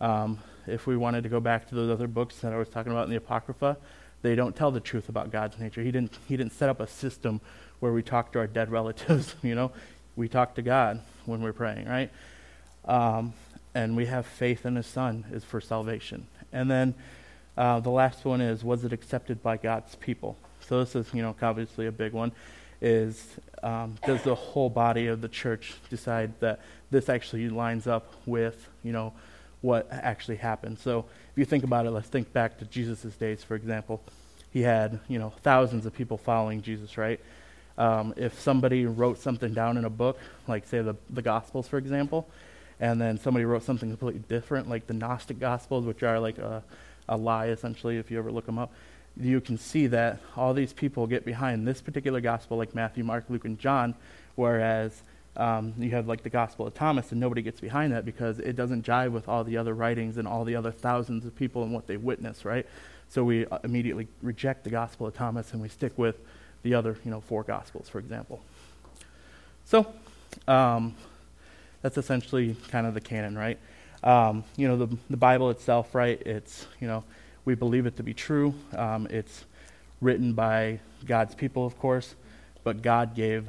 Um, 0.03 0.39
if 0.67 0.85
we 0.85 0.97
wanted 0.97 1.23
to 1.23 1.29
go 1.29 1.39
back 1.39 1.69
to 1.69 1.75
those 1.75 1.89
other 1.89 2.07
books 2.07 2.35
that 2.39 2.51
I 2.51 2.57
was 2.57 2.67
talking 2.67 2.91
about 2.91 3.05
in 3.05 3.09
the 3.09 3.15
Apocrypha, 3.15 3.77
they 4.21 4.35
don't 4.35 4.53
tell 4.53 4.69
the 4.69 4.81
truth 4.81 5.07
about 5.07 5.31
God's 5.31 5.57
nature. 5.57 5.81
He 5.81 5.91
didn't, 5.91 6.17
he 6.27 6.35
didn't 6.35 6.51
set 6.51 6.67
up 6.67 6.81
a 6.81 6.87
system 6.87 7.39
where 7.79 7.93
we 7.93 8.03
talk 8.03 8.33
to 8.33 8.39
our 8.39 8.47
dead 8.47 8.69
relatives, 8.79 9.35
you 9.41 9.55
know. 9.55 9.71
We 10.17 10.27
talk 10.27 10.55
to 10.55 10.61
God 10.61 10.99
when 11.25 11.41
we're 11.41 11.53
praying, 11.53 11.87
right? 11.87 12.11
Um, 12.83 13.33
and 13.73 13.95
we 13.95 14.05
have 14.07 14.25
faith 14.25 14.65
in 14.65 14.75
His 14.75 14.87
Son 14.87 15.23
is 15.31 15.45
for 15.45 15.61
salvation. 15.61 16.27
And 16.51 16.69
then 16.69 16.95
uh, 17.55 17.79
the 17.79 17.89
last 17.89 18.25
one 18.25 18.41
is, 18.41 18.61
was 18.61 18.83
it 18.83 18.91
accepted 18.91 19.41
by 19.41 19.55
God's 19.55 19.95
people? 19.95 20.37
So 20.59 20.83
this 20.83 20.97
is, 20.97 21.13
you 21.13 21.21
know, 21.21 21.33
obviously 21.41 21.87
a 21.87 21.93
big 21.93 22.11
one. 22.11 22.33
Is 22.81 23.25
um, 23.63 23.95
does 24.05 24.21
the 24.23 24.35
whole 24.35 24.69
body 24.69 25.07
of 25.07 25.21
the 25.21 25.29
church 25.29 25.75
decide 25.89 26.37
that 26.41 26.59
this 26.91 27.07
actually 27.07 27.47
lines 27.47 27.87
up 27.87 28.13
with, 28.25 28.67
you 28.83 28.91
know, 28.91 29.13
what 29.63 29.87
actually 29.91 30.35
happened? 30.35 30.77
So 30.77 31.05
if 31.31 31.37
you 31.37 31.45
think 31.45 31.63
about 31.63 31.85
it, 31.85 31.91
let's 31.91 32.07
think 32.07 32.31
back 32.33 32.59
to 32.59 32.65
Jesus' 32.65 33.15
days, 33.15 33.43
for 33.43 33.55
example. 33.55 34.03
He 34.51 34.61
had, 34.61 34.99
you 35.07 35.17
know, 35.17 35.31
thousands 35.41 35.85
of 35.85 35.93
people 35.95 36.17
following 36.17 36.61
Jesus, 36.61 36.97
right? 36.97 37.19
Um, 37.77 38.13
if 38.17 38.39
somebody 38.39 38.85
wrote 38.85 39.17
something 39.17 39.53
down 39.53 39.77
in 39.77 39.85
a 39.85 39.89
book, 39.89 40.19
like 40.47 40.67
say 40.67 40.81
the 40.81 40.95
the 41.09 41.23
Gospels, 41.23 41.67
for 41.67 41.79
example, 41.79 42.29
and 42.79 43.01
then 43.01 43.17
somebody 43.17 43.45
wrote 43.45 43.63
something 43.63 43.89
completely 43.89 44.21
different, 44.27 44.69
like 44.69 44.85
the 44.85 44.93
Gnostic 44.93 45.39
Gospels, 45.39 45.85
which 45.85 46.03
are 46.03 46.19
like 46.19 46.37
a, 46.37 46.61
a 47.09 47.17
lie 47.17 47.47
essentially, 47.47 47.97
if 47.97 48.11
you 48.11 48.19
ever 48.19 48.31
look 48.31 48.45
them 48.45 48.59
up 48.59 48.71
you 49.19 49.39
can 49.41 49.57
see 49.57 49.87
that 49.87 50.19
all 50.35 50.53
these 50.53 50.73
people 50.73 51.05
get 51.05 51.25
behind 51.25 51.67
this 51.67 51.81
particular 51.81 52.19
gospel, 52.19 52.57
like 52.57 52.73
Matthew, 52.73 53.03
Mark, 53.03 53.25
Luke, 53.29 53.45
and 53.45 53.59
John, 53.59 53.95
whereas 54.35 55.03
um, 55.35 55.73
you 55.77 55.91
have 55.91 56.07
like 56.07 56.23
the 56.23 56.29
Gospel 56.29 56.67
of 56.67 56.73
Thomas, 56.73 57.11
and 57.11 57.19
nobody 57.19 57.41
gets 57.41 57.59
behind 57.59 57.93
that 57.93 58.05
because 58.05 58.39
it 58.39 58.55
doesn't 58.55 58.85
jive 58.85 59.11
with 59.11 59.27
all 59.27 59.43
the 59.43 59.57
other 59.57 59.73
writings 59.73 60.17
and 60.17 60.27
all 60.27 60.45
the 60.45 60.55
other 60.55 60.71
thousands 60.71 61.25
of 61.25 61.35
people 61.35 61.63
and 61.63 61.73
what 61.73 61.87
they 61.87 61.97
witness, 61.97 62.45
right? 62.45 62.65
So 63.09 63.23
we 63.23 63.45
uh, 63.47 63.59
immediately 63.63 64.07
reject 64.21 64.63
the 64.63 64.69
Gospel 64.69 65.07
of 65.07 65.15
Thomas 65.15 65.53
and 65.53 65.61
we 65.61 65.69
stick 65.69 65.97
with 65.97 66.19
the 66.61 66.75
other, 66.75 66.97
you 67.03 67.11
know, 67.11 67.21
four 67.21 67.43
Gospels, 67.43 67.89
for 67.89 67.99
example. 67.99 68.41
So 69.65 69.91
um, 70.47 70.95
that's 71.81 71.97
essentially 71.97 72.55
kind 72.69 72.85
of 72.85 72.93
the 72.93 73.01
canon, 73.01 73.37
right? 73.37 73.57
Um, 74.03 74.43
you 74.57 74.67
know, 74.67 74.77
the 74.77 74.97
the 75.09 75.17
Bible 75.17 75.49
itself, 75.49 75.95
right? 75.95 76.21
It's 76.25 76.67
you 76.79 76.87
know 76.87 77.03
we 77.45 77.55
believe 77.55 77.85
it 77.85 77.97
to 77.97 78.03
be 78.03 78.13
true. 78.13 78.53
Um, 78.75 79.07
it's 79.09 79.45
written 80.01 80.33
by 80.33 80.79
God's 81.05 81.33
people, 81.33 81.65
of 81.65 81.77
course, 81.79 82.15
but 82.63 82.81
God 82.81 83.15
gave 83.15 83.47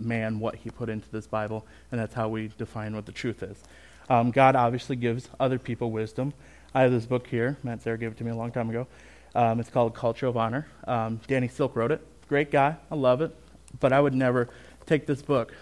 man 0.00 0.38
what 0.38 0.56
he 0.56 0.70
put 0.70 0.88
into 0.88 1.08
this 1.10 1.26
Bible, 1.26 1.64
and 1.90 2.00
that's 2.00 2.14
how 2.14 2.28
we 2.28 2.50
define 2.58 2.94
what 2.94 3.06
the 3.06 3.12
truth 3.12 3.42
is. 3.42 3.62
Um, 4.08 4.30
God 4.30 4.56
obviously 4.56 4.96
gives 4.96 5.28
other 5.38 5.58
people 5.58 5.90
wisdom. 5.90 6.32
I 6.74 6.82
have 6.82 6.90
this 6.90 7.06
book 7.06 7.26
here. 7.26 7.56
Matt 7.62 7.82
Sarah 7.82 7.98
gave 7.98 8.12
it 8.12 8.18
to 8.18 8.24
me 8.24 8.30
a 8.30 8.34
long 8.34 8.50
time 8.50 8.70
ago. 8.70 8.86
Um, 9.34 9.60
it's 9.60 9.70
called 9.70 9.94
Culture 9.94 10.26
of 10.26 10.36
Honor. 10.36 10.66
Um, 10.86 11.20
Danny 11.26 11.48
Silk 11.48 11.76
wrote 11.76 11.92
it. 11.92 12.04
Great 12.28 12.50
guy. 12.50 12.76
I 12.90 12.94
love 12.94 13.22
it. 13.22 13.34
But 13.78 13.92
I 13.92 14.00
would 14.00 14.14
never 14.14 14.48
take 14.86 15.06
this 15.06 15.22
book 15.22 15.54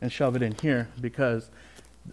and 0.00 0.12
shove 0.12 0.36
it 0.36 0.42
in 0.42 0.54
here 0.60 0.88
because 1.00 1.50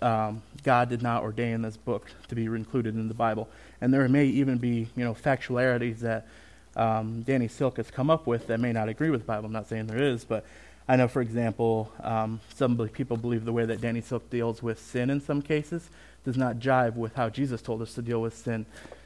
um, 0.02 0.42
God 0.64 0.90
did 0.90 1.02
not 1.02 1.24
ordain 1.24 1.62
this 1.62 1.78
book 1.78 2.08
to 2.28 2.36
be 2.36 2.46
included 2.46 2.96
in 2.96 3.08
the 3.08 3.14
Bible. 3.14 3.50
And 3.82 3.94
there 3.94 4.08
may 4.08 4.26
even 4.26 4.58
be, 4.58 4.88
you 4.96 5.04
know, 5.04 5.14
factualities 5.14 6.00
that 6.00 6.28
um, 6.76 7.22
Danny 7.24 7.48
Silk 7.48 7.78
has 7.78 7.92
come 7.92 8.10
up 8.10 8.28
with 8.28 8.48
that 8.48 8.60
may 8.60 8.72
not 8.72 8.90
agree 8.90 9.10
with 9.10 9.22
the 9.22 9.28
Bible. 9.28 9.46
I'm 9.48 9.52
not 9.52 9.68
saying 9.68 9.88
there 9.88 10.02
is, 10.02 10.24
but 10.24 10.46
I 10.88 10.96
know, 10.96 11.08
for 11.08 11.22
example, 11.22 11.92
um, 12.02 12.42
some 12.56 12.78
people 12.90 13.18
believe 13.18 13.46
the 13.46 13.54
way 13.54 13.66
that 13.66 13.82
Danny 13.82 14.02
Silk 14.02 14.30
deals 14.30 14.62
with 14.62 14.80
sin 14.80 15.10
in 15.10 15.22
some 15.22 15.42
cases 15.42 15.90
does 16.24 16.38
not 16.38 16.58
jive 16.58 16.96
with 16.96 17.16
how 17.16 17.30
Jesus 17.30 17.62
told 17.62 17.82
us 17.82 17.94
to 17.96 18.02
deal 18.02 18.22
with 18.22 18.36
sin. 18.36 18.66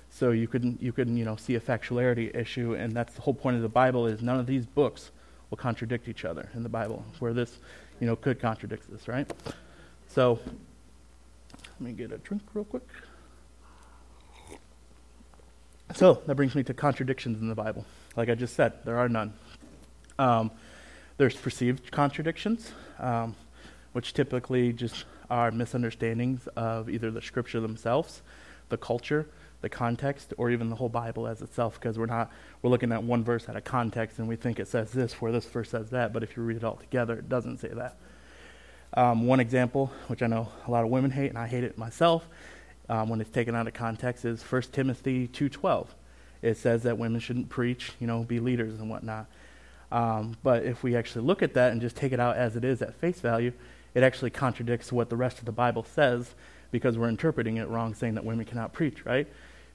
So 0.10 0.32
you 0.32 0.48
could, 0.48 0.78
you 0.80 0.94
could, 0.94 1.10
you 1.10 1.26
know, 1.26 1.36
see 1.36 1.56
a 1.56 1.60
factuality 1.60 2.34
issue, 2.36 2.74
and 2.74 2.94
that's 2.94 3.14
the 3.14 3.22
whole 3.22 3.34
point 3.34 3.58
of 3.58 3.62
the 3.62 3.70
Bible 3.70 4.08
is 4.08 4.22
none 4.22 4.40
of 4.40 4.48
these 4.48 4.66
books 4.66 5.12
will 5.50 5.58
contradict 5.58 6.08
each 6.08 6.26
other 6.26 6.50
in 6.56 6.64
the 6.64 6.70
Bible, 6.70 7.04
where 7.20 7.34
this, 7.34 7.60
you 8.00 8.08
know, 8.08 8.16
could 8.16 8.40
contradict 8.40 8.90
this, 8.90 9.08
right? 9.08 9.32
So 10.08 10.40
let 11.60 11.82
me 11.82 11.92
get 11.92 12.12
a 12.12 12.18
drink 12.18 12.42
real 12.54 12.66
quick. 12.66 12.88
So 15.94 16.22
that 16.26 16.36
brings 16.36 16.56
me 16.56 16.64
to 16.64 16.74
contradictions 16.74 17.42
in 17.42 17.48
the 17.48 17.56
Bible. 17.56 17.86
Like 18.16 18.30
I 18.30 18.36
just 18.36 18.56
said, 18.56 18.74
there 18.86 18.98
are 18.98 19.10
none. 19.10 19.34
Um, 20.18 20.52
there's 21.18 21.36
perceived 21.36 21.92
contradictions, 21.92 22.72
um, 23.00 23.36
which 23.94 24.14
typically 24.14 24.74
just 24.74 25.06
are 25.30 25.52
misunderstandings 25.52 26.48
of 26.56 26.90
either 26.90 27.10
the 27.12 27.22
scripture 27.22 27.60
themselves, 27.60 28.22
the 28.70 28.78
culture, 28.78 29.28
the 29.62 29.70
context, 29.70 30.34
or 30.38 30.52
even 30.52 30.70
the 30.70 30.76
whole 30.76 30.90
Bible 30.90 31.28
as 31.28 31.42
itself, 31.42 31.80
because 31.80 31.98
we're 31.98 32.06
not 32.06 32.32
we're 32.62 32.70
looking 32.70 32.92
at 32.92 33.04
one 33.04 33.24
verse 33.24 33.48
out 33.50 33.56
of 33.56 33.64
context 33.64 34.20
and 34.20 34.28
we 34.28 34.36
think 34.36 34.60
it 34.60 34.68
says 34.68 34.92
this 34.92 35.14
where 35.22 35.32
this 35.32 35.46
verse 35.46 35.70
says 35.70 35.90
that, 35.92 36.14
but 36.14 36.24
if 36.24 36.36
you 36.36 36.44
read 36.44 36.58
it 36.58 36.64
all 36.64 36.76
together, 36.76 37.16
it 37.16 37.30
doesn't 37.30 37.60
say 37.60 37.70
that. 37.70 37.98
Um, 38.94 39.26
one 39.28 39.40
example, 39.40 39.92
which 40.08 40.22
I 40.22 40.28
know 40.28 40.50
a 40.68 40.72
lot 40.72 40.84
of 40.84 40.90
women 40.90 41.12
hate, 41.12 41.30
and 41.30 41.38
I 41.38 41.48
hate 41.48 41.64
it 41.64 41.78
myself, 41.78 42.28
um, 42.88 43.10
when 43.10 43.20
it's 43.20 43.30
taken 43.30 43.56
out 43.56 43.68
of 43.68 43.74
context, 43.74 44.24
is 44.24 44.42
1 44.42 44.62
Timothy 44.72 45.28
2.12. 45.28 45.88
It 46.42 46.58
says 46.58 46.84
that 46.84 46.98
women 46.98 47.20
shouldn't 47.20 47.50
preach, 47.50 47.92
you 48.00 48.08
know, 48.08 48.24
be 48.24 48.40
leaders 48.40 48.80
and 48.80 48.90
whatnot. 48.90 49.26
Um, 49.92 50.38
but 50.44 50.64
if 50.64 50.84
we 50.84 50.96
actually 50.96 51.26
look 51.26 51.42
at 51.42 51.54
that 51.54 51.72
and 51.72 51.82
just 51.82 51.96
take 51.96 52.12
it 52.12 52.20
out 52.20 52.38
as 52.38 52.56
it 52.56 52.64
is 52.64 52.82
at 52.82 52.96
face 52.96 53.20
value, 53.20 53.54
it 53.94 54.04
actually 54.04 54.32
contradicts 54.32 54.92
what 54.92 55.10
the 55.10 55.16
rest 55.16 55.40
of 55.40 55.46
the 55.46 55.52
Bible 55.52 55.84
says 55.84 56.36
because 56.72 56.98
we're 56.98 57.10
interpreting 57.10 57.58
it 57.58 57.68
wrong, 57.70 57.94
saying 57.94 58.16
that 58.16 58.26
women 58.26 58.46
cannot 58.46 58.74
preach, 58.74 59.06
right? 59.06 59.28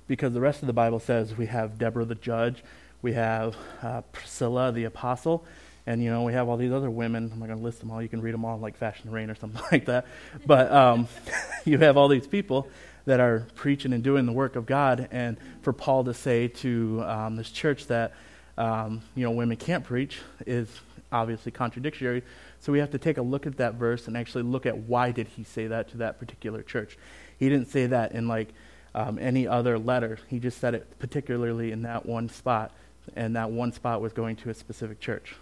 Because 0.07 0.35
the 0.35 0.41
rest 0.41 0.61
of 0.61 0.67
the 0.67 0.73
Bible 0.73 1.01
says 1.01 1.37
we 1.37 1.47
have 1.47 1.79
Deborah 1.79 2.05
the 2.05 2.15
judge, 2.15 2.63
we 3.01 3.15
have 3.15 3.57
uh, 3.83 4.03
Priscilla 4.13 4.73
the 4.73 4.85
apostle, 4.85 5.45
and 5.87 6.03
you 6.03 6.11
know 6.11 6.23
we 6.23 6.35
have 6.35 6.49
all 6.49 6.59
these 6.59 6.73
other 6.73 6.91
women. 6.91 7.31
I'm 7.33 7.39
not 7.39 7.47
going 7.47 7.59
to 7.59 7.65
list 7.65 7.81
them 7.81 7.91
all. 7.91 8.03
You 8.03 8.09
can 8.09 8.21
read 8.21 8.35
them 8.35 8.45
all, 8.45 8.59
like 8.59 8.77
Fashion 8.77 9.07
the 9.07 9.17
Rain 9.17 9.31
or 9.31 9.35
something 9.35 9.63
like 9.73 9.87
that. 9.87 10.07
But 10.45 10.71
um, 10.71 11.09
you 11.65 11.79
have 11.79 11.97
all 11.97 12.09
these 12.09 12.27
people 12.27 12.69
that 13.07 13.21
are 13.21 13.47
preaching 13.55 13.93
and 13.93 14.05
doing 14.05 14.27
the 14.27 14.33
work 14.33 14.57
of 14.57 14.67
God, 14.67 15.09
and 15.11 15.39
for 15.63 15.73
Paul 15.73 16.05
to 16.05 16.13
say 16.13 16.49
to 16.49 17.03
um, 17.07 17.37
this 17.37 17.51
church 17.51 17.87
that 17.87 18.13
um, 18.61 19.01
you 19.17 19.25
know 19.25 19.31
women 19.31 19.57
can't 19.57 19.83
preach 19.83 20.19
is 20.47 20.69
obviously 21.11 21.51
contradictory. 21.51 22.23
So 22.61 22.73
we 22.73 22.79
have 22.79 22.91
to 22.91 22.99
take 22.99 23.17
a 23.17 23.23
look 23.23 23.47
at 23.47 23.57
that 23.57 23.75
verse 23.75 24.07
and 24.07 24.17
actually 24.17 24.45
look 24.45 24.67
at 24.67 24.77
why 24.77 25.11
did 25.11 25.27
he 25.29 25.45
say 25.45 25.67
that 25.67 25.89
to 25.91 25.97
that 25.99 26.21
particular 26.21 26.63
church. 26.63 26.99
He 27.39 27.49
didn't 27.49 27.69
say 27.69 27.87
that 27.87 28.13
in 28.13 28.29
like 28.29 28.51
um, 28.95 29.19
any 29.19 29.49
other 29.49 29.79
letter. 29.79 30.19
He 30.29 30.39
just 30.39 30.59
said 30.59 30.75
it 30.75 30.99
particularly 30.99 31.73
in 31.73 31.83
that 31.83 32.05
one 32.05 32.29
spot, 32.29 32.73
and 33.17 33.35
that 33.35 33.51
one 33.51 33.73
spot 33.73 34.03
was 34.03 34.13
going 34.13 34.37
to 34.37 34.51
a 34.51 34.55
specific 34.55 35.01
church. 35.01 35.35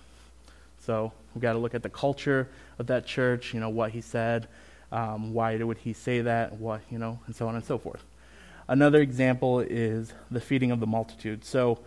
So 0.79 1.13
we've 1.35 1.43
got 1.43 1.55
to 1.55 1.59
look 1.59 1.75
at 1.75 1.83
the 1.83 1.91
culture 1.91 2.49
of 2.79 2.87
that 2.87 3.05
church, 3.05 3.53
you 3.53 3.59
know, 3.59 3.69
what 3.69 3.91
he 3.91 4.01
said, 4.01 4.47
um, 4.93 5.35
why 5.35 5.57
would 5.57 5.79
he 5.79 5.93
say 5.93 6.21
that, 6.23 6.55
what, 6.55 6.81
you 6.89 6.99
know, 6.99 7.19
and 7.27 7.35
so 7.35 7.49
on 7.49 7.57
and 7.57 7.65
so 7.65 7.79
forth. 7.79 8.05
Another 8.69 9.01
example 9.01 9.61
is 9.61 10.13
the 10.31 10.41
feeding 10.41 10.71
of 10.71 10.79
the 10.79 10.87
multitude. 10.87 11.45
So 11.45 11.81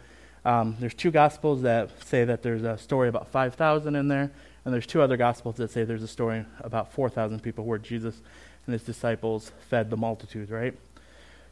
um, 0.44 0.76
there's 0.80 0.94
two 0.94 1.12
gospels 1.12 1.62
that 1.62 1.90
say 2.06 2.24
that 2.26 2.42
there's 2.42 2.64
a 2.64 2.78
story 2.78 3.10
about 3.10 3.28
5,000 3.30 3.96
in 3.96 4.08
there, 4.08 4.32
and 4.66 4.74
there's 4.74 4.88
two 4.88 5.02
other 5.02 5.18
gospels 5.18 5.56
that 5.56 5.72
say 5.72 5.84
there's 5.84 6.04
a 6.04 6.08
story 6.08 6.46
about 6.62 6.94
4,000 6.94 7.42
people 7.42 7.66
where 7.66 7.78
Jesus 7.78 8.22
and 8.66 8.74
his 8.74 8.84
disciples 8.84 9.52
fed 9.70 9.90
the 9.90 9.98
multitude, 9.98 10.50
right? 10.50 10.74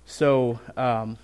So 0.05 0.59
um, 0.77 1.17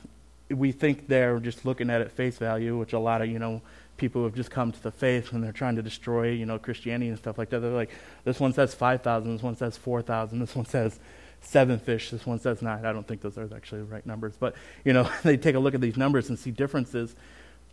we 0.50 0.72
think 0.72 1.08
they're 1.08 1.40
just 1.40 1.66
looking 1.66 1.90
at 1.90 2.02
it 2.02 2.12
face 2.12 2.38
value, 2.38 2.78
which 2.78 2.94
a 2.94 3.00
lot 3.00 3.22
of, 3.22 3.30
you 3.30 3.40
know, 3.40 3.62
people 3.98 4.22
who 4.22 4.26
have 4.26 4.36
just 4.36 4.52
come 4.52 4.72
to 4.72 4.84
the 4.84 4.92
faith 4.92 5.32
and 5.32 5.44
they're 5.44 5.52
trying 5.52 5.76
to 5.76 5.82
destroy, 5.82 6.32
you 6.32 6.46
know, 6.46 6.60
Christianity 6.60 7.10
and 7.10 7.18
stuff 7.18 7.38
like 7.38 7.50
that. 7.50 7.60
They're 7.62 7.72
like, 7.72 7.92
this 8.24 8.40
one 8.40 8.54
says 8.54 8.74
5,000, 8.74 9.34
this 9.34 9.44
one 9.44 9.56
says 9.56 9.78
4,000, 9.78 10.40
this 10.40 10.56
one 10.56 10.66
says 10.66 11.00
seven 11.42 11.80
fish, 11.80 12.10
this 12.12 12.26
one 12.26 12.40
says 12.40 12.62
nine. 12.62 12.86
I 12.86 12.92
don't 12.92 13.08
think 13.08 13.22
those 13.22 13.38
are 13.38 13.50
actually 13.56 13.82
the 13.82 13.86
right 13.86 14.06
numbers. 14.06 14.36
But, 14.38 14.56
you 14.84 14.94
know, 14.94 15.10
they 15.24 15.38
take 15.38 15.56
a 15.56 15.60
look 15.60 15.76
at 15.76 15.82
these 15.82 15.98
numbers 15.98 16.30
and 16.30 16.38
see 16.38 16.52
differences. 16.52 17.16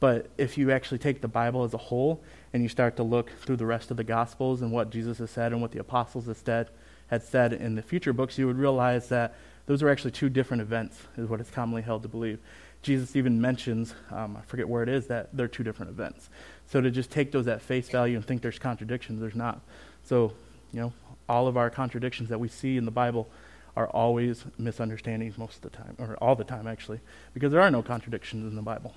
But 0.02 0.30
if 0.36 0.58
you 0.58 0.72
actually 0.72 0.98
take 0.98 1.20
the 1.20 1.28
Bible 1.28 1.62
as 1.62 1.74
a 1.74 1.78
whole 1.78 2.24
and 2.52 2.60
you 2.60 2.68
start 2.68 2.96
to 2.96 3.04
look 3.04 3.30
through 3.38 3.58
the 3.58 3.66
rest 3.66 3.92
of 3.92 3.96
the 3.96 4.02
Gospels 4.02 4.60
and 4.60 4.72
what 4.72 4.90
Jesus 4.90 5.18
has 5.18 5.30
said 5.30 5.52
and 5.52 5.62
what 5.62 5.70
the 5.70 5.78
apostles 5.78 6.26
have 6.26 6.38
said, 6.38 6.70
had 7.06 7.22
said 7.22 7.52
in 7.52 7.76
the 7.76 7.82
future 7.82 8.12
books, 8.12 8.36
you 8.36 8.48
would 8.48 8.58
realize 8.58 9.08
that 9.10 9.36
those 9.66 9.80
are 9.80 9.88
actually 9.88 10.10
two 10.10 10.28
different 10.28 10.60
events, 10.60 11.02
is 11.16 11.28
what 11.28 11.40
is 11.40 11.50
commonly 11.50 11.82
held 11.82 12.02
to 12.02 12.08
believe. 12.08 12.40
Jesus 12.82 13.14
even 13.14 13.40
mentions, 13.40 13.94
um, 14.10 14.36
I 14.36 14.40
forget 14.40 14.68
where 14.68 14.82
it 14.82 14.88
is, 14.88 15.06
that 15.06 15.28
they're 15.36 15.46
two 15.46 15.62
different 15.62 15.92
events. 15.92 16.30
So 16.66 16.80
to 16.80 16.90
just 16.90 17.12
take 17.12 17.30
those 17.30 17.46
at 17.46 17.62
face 17.62 17.88
value 17.88 18.16
and 18.16 18.26
think 18.26 18.42
there's 18.42 18.58
contradictions, 18.58 19.20
there's 19.20 19.36
not. 19.36 19.60
So, 20.02 20.32
you 20.72 20.80
know, 20.80 20.92
all 21.28 21.46
of 21.46 21.56
our 21.56 21.70
contradictions 21.70 22.28
that 22.30 22.40
we 22.40 22.48
see 22.48 22.76
in 22.76 22.86
the 22.86 22.90
Bible 22.90 23.28
are 23.76 23.86
always 23.86 24.44
misunderstandings 24.58 25.38
most 25.38 25.64
of 25.64 25.70
the 25.70 25.70
time, 25.70 25.94
or 26.00 26.16
all 26.16 26.34
the 26.34 26.42
time 26.42 26.66
actually, 26.66 26.98
because 27.34 27.52
there 27.52 27.60
are 27.60 27.70
no 27.70 27.82
contradictions 27.82 28.50
in 28.50 28.56
the 28.56 28.62
Bible. 28.62 28.92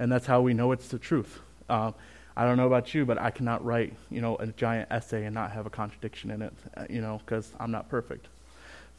And 0.00 0.10
that's 0.10 0.26
how 0.26 0.40
we 0.40 0.54
know 0.54 0.72
it's 0.72 0.88
the 0.88 0.98
truth. 0.98 1.40
Um, 1.68 1.94
I 2.34 2.44
don't 2.44 2.56
know 2.56 2.66
about 2.66 2.94
you, 2.94 3.04
but 3.04 3.18
I 3.18 3.30
cannot 3.30 3.62
write, 3.62 3.92
you 4.10 4.22
know, 4.22 4.36
a 4.36 4.46
giant 4.46 4.90
essay 4.90 5.26
and 5.26 5.34
not 5.34 5.52
have 5.52 5.66
a 5.66 5.70
contradiction 5.70 6.30
in 6.30 6.40
it, 6.40 6.54
uh, 6.74 6.86
you 6.88 7.02
know, 7.02 7.20
because 7.24 7.52
I'm 7.60 7.70
not 7.70 7.90
perfect. 7.90 8.26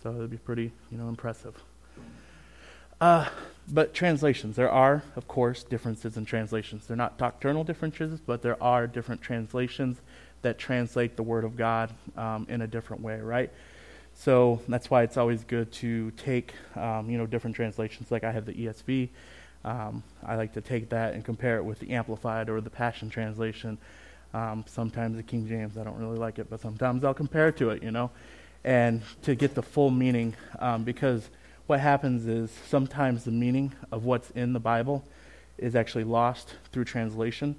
So 0.03 0.11
it'd 0.15 0.29
be 0.29 0.37
pretty, 0.37 0.71
you 0.91 0.97
know, 0.99 1.09
impressive. 1.09 1.55
Uh, 3.01 3.27
but 3.67 3.95
translations, 3.95 4.55
there 4.55 4.69
are, 4.69 5.01
of 5.15 5.27
course, 5.27 5.63
differences 5.63 6.17
in 6.17 6.25
translations. 6.25 6.85
They're 6.85 6.95
not 6.95 7.17
doctrinal 7.17 7.63
differences, 7.63 8.19
but 8.19 8.43
there 8.43 8.61
are 8.61 8.85
different 8.85 9.23
translations 9.23 9.97
that 10.43 10.59
translate 10.59 11.15
the 11.15 11.23
Word 11.23 11.45
of 11.45 11.57
God 11.57 11.91
um, 12.15 12.45
in 12.47 12.61
a 12.61 12.67
different 12.67 13.01
way, 13.01 13.19
right? 13.19 13.49
So 14.13 14.61
that's 14.67 14.91
why 14.91 15.01
it's 15.01 15.17
always 15.17 15.43
good 15.45 15.71
to 15.73 16.11
take, 16.11 16.53
um, 16.75 17.09
you 17.09 17.17
know, 17.17 17.25
different 17.25 17.55
translations. 17.55 18.11
Like 18.11 18.23
I 18.23 18.31
have 18.31 18.45
the 18.45 18.53
ESV. 18.53 19.09
Um, 19.63 20.03
I 20.25 20.35
like 20.35 20.53
to 20.53 20.61
take 20.61 20.89
that 20.89 21.13
and 21.13 21.23
compare 21.23 21.57
it 21.57 21.63
with 21.63 21.79
the 21.79 21.91
Amplified 21.91 22.49
or 22.49 22.61
the 22.61 22.69
Passion 22.69 23.09
Translation. 23.09 23.77
Um, 24.33 24.63
sometimes 24.67 25.17
the 25.17 25.23
King 25.23 25.47
James, 25.47 25.77
I 25.77 25.83
don't 25.83 25.97
really 25.97 26.17
like 26.17 26.39
it, 26.39 26.49
but 26.49 26.61
sometimes 26.61 27.03
I'll 27.03 27.13
compare 27.13 27.51
to 27.53 27.69
it, 27.71 27.83
you 27.83 27.91
know, 27.91 28.11
and 28.63 29.01
to 29.23 29.35
get 29.35 29.55
the 29.55 29.61
full 29.61 29.91
meaning 29.91 30.35
um, 30.59 30.83
because– 30.83 31.29
what 31.71 31.79
happens 31.79 32.27
is 32.27 32.51
sometimes 32.67 33.23
the 33.23 33.31
meaning 33.31 33.71
of 33.93 34.03
what's 34.03 34.29
in 34.31 34.51
the 34.51 34.59
Bible 34.59 35.05
is 35.57 35.73
actually 35.73 36.03
lost 36.03 36.55
through 36.73 36.83
translation 36.83 37.55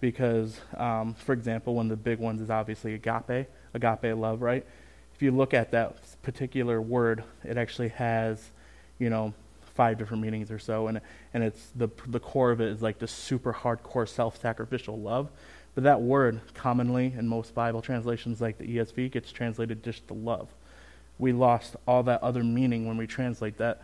because, 0.00 0.60
um, 0.76 1.14
for 1.14 1.32
example, 1.32 1.74
one 1.74 1.86
of 1.86 1.90
the 1.90 1.96
big 1.96 2.20
ones 2.20 2.40
is 2.40 2.48
obviously 2.48 2.94
agape, 2.94 3.48
agape 3.74 4.16
love, 4.16 4.40
right? 4.40 4.64
If 5.16 5.20
you 5.20 5.32
look 5.32 5.52
at 5.52 5.72
that 5.72 5.96
particular 6.22 6.80
word, 6.80 7.24
it 7.42 7.56
actually 7.56 7.88
has, 7.88 8.50
you 9.00 9.10
know, 9.10 9.34
five 9.76 9.98
different 9.98 10.22
meanings 10.22 10.50
or 10.50 10.58
so, 10.58 10.88
and 10.88 11.00
and 11.34 11.44
it's 11.44 11.70
the 11.76 11.88
the 12.08 12.20
core 12.20 12.50
of 12.50 12.60
it 12.60 12.68
is 12.68 12.82
like 12.82 12.98
the 12.98 13.08
super 13.08 13.52
hardcore 13.52 14.08
self-sacrificial 14.08 14.98
love. 14.98 15.30
But 15.74 15.84
that 15.84 16.00
word, 16.00 16.40
commonly 16.54 17.14
in 17.16 17.28
most 17.28 17.54
Bible 17.54 17.82
translations, 17.82 18.40
like 18.40 18.56
the 18.56 18.78
ESV, 18.78 19.12
gets 19.12 19.30
translated 19.30 19.84
just 19.84 20.08
to 20.08 20.14
love 20.14 20.48
we 21.18 21.32
lost 21.32 21.76
all 21.86 22.02
that 22.04 22.22
other 22.22 22.44
meaning 22.44 22.86
when 22.86 22.96
we 22.96 23.06
translate 23.06 23.56
that. 23.58 23.82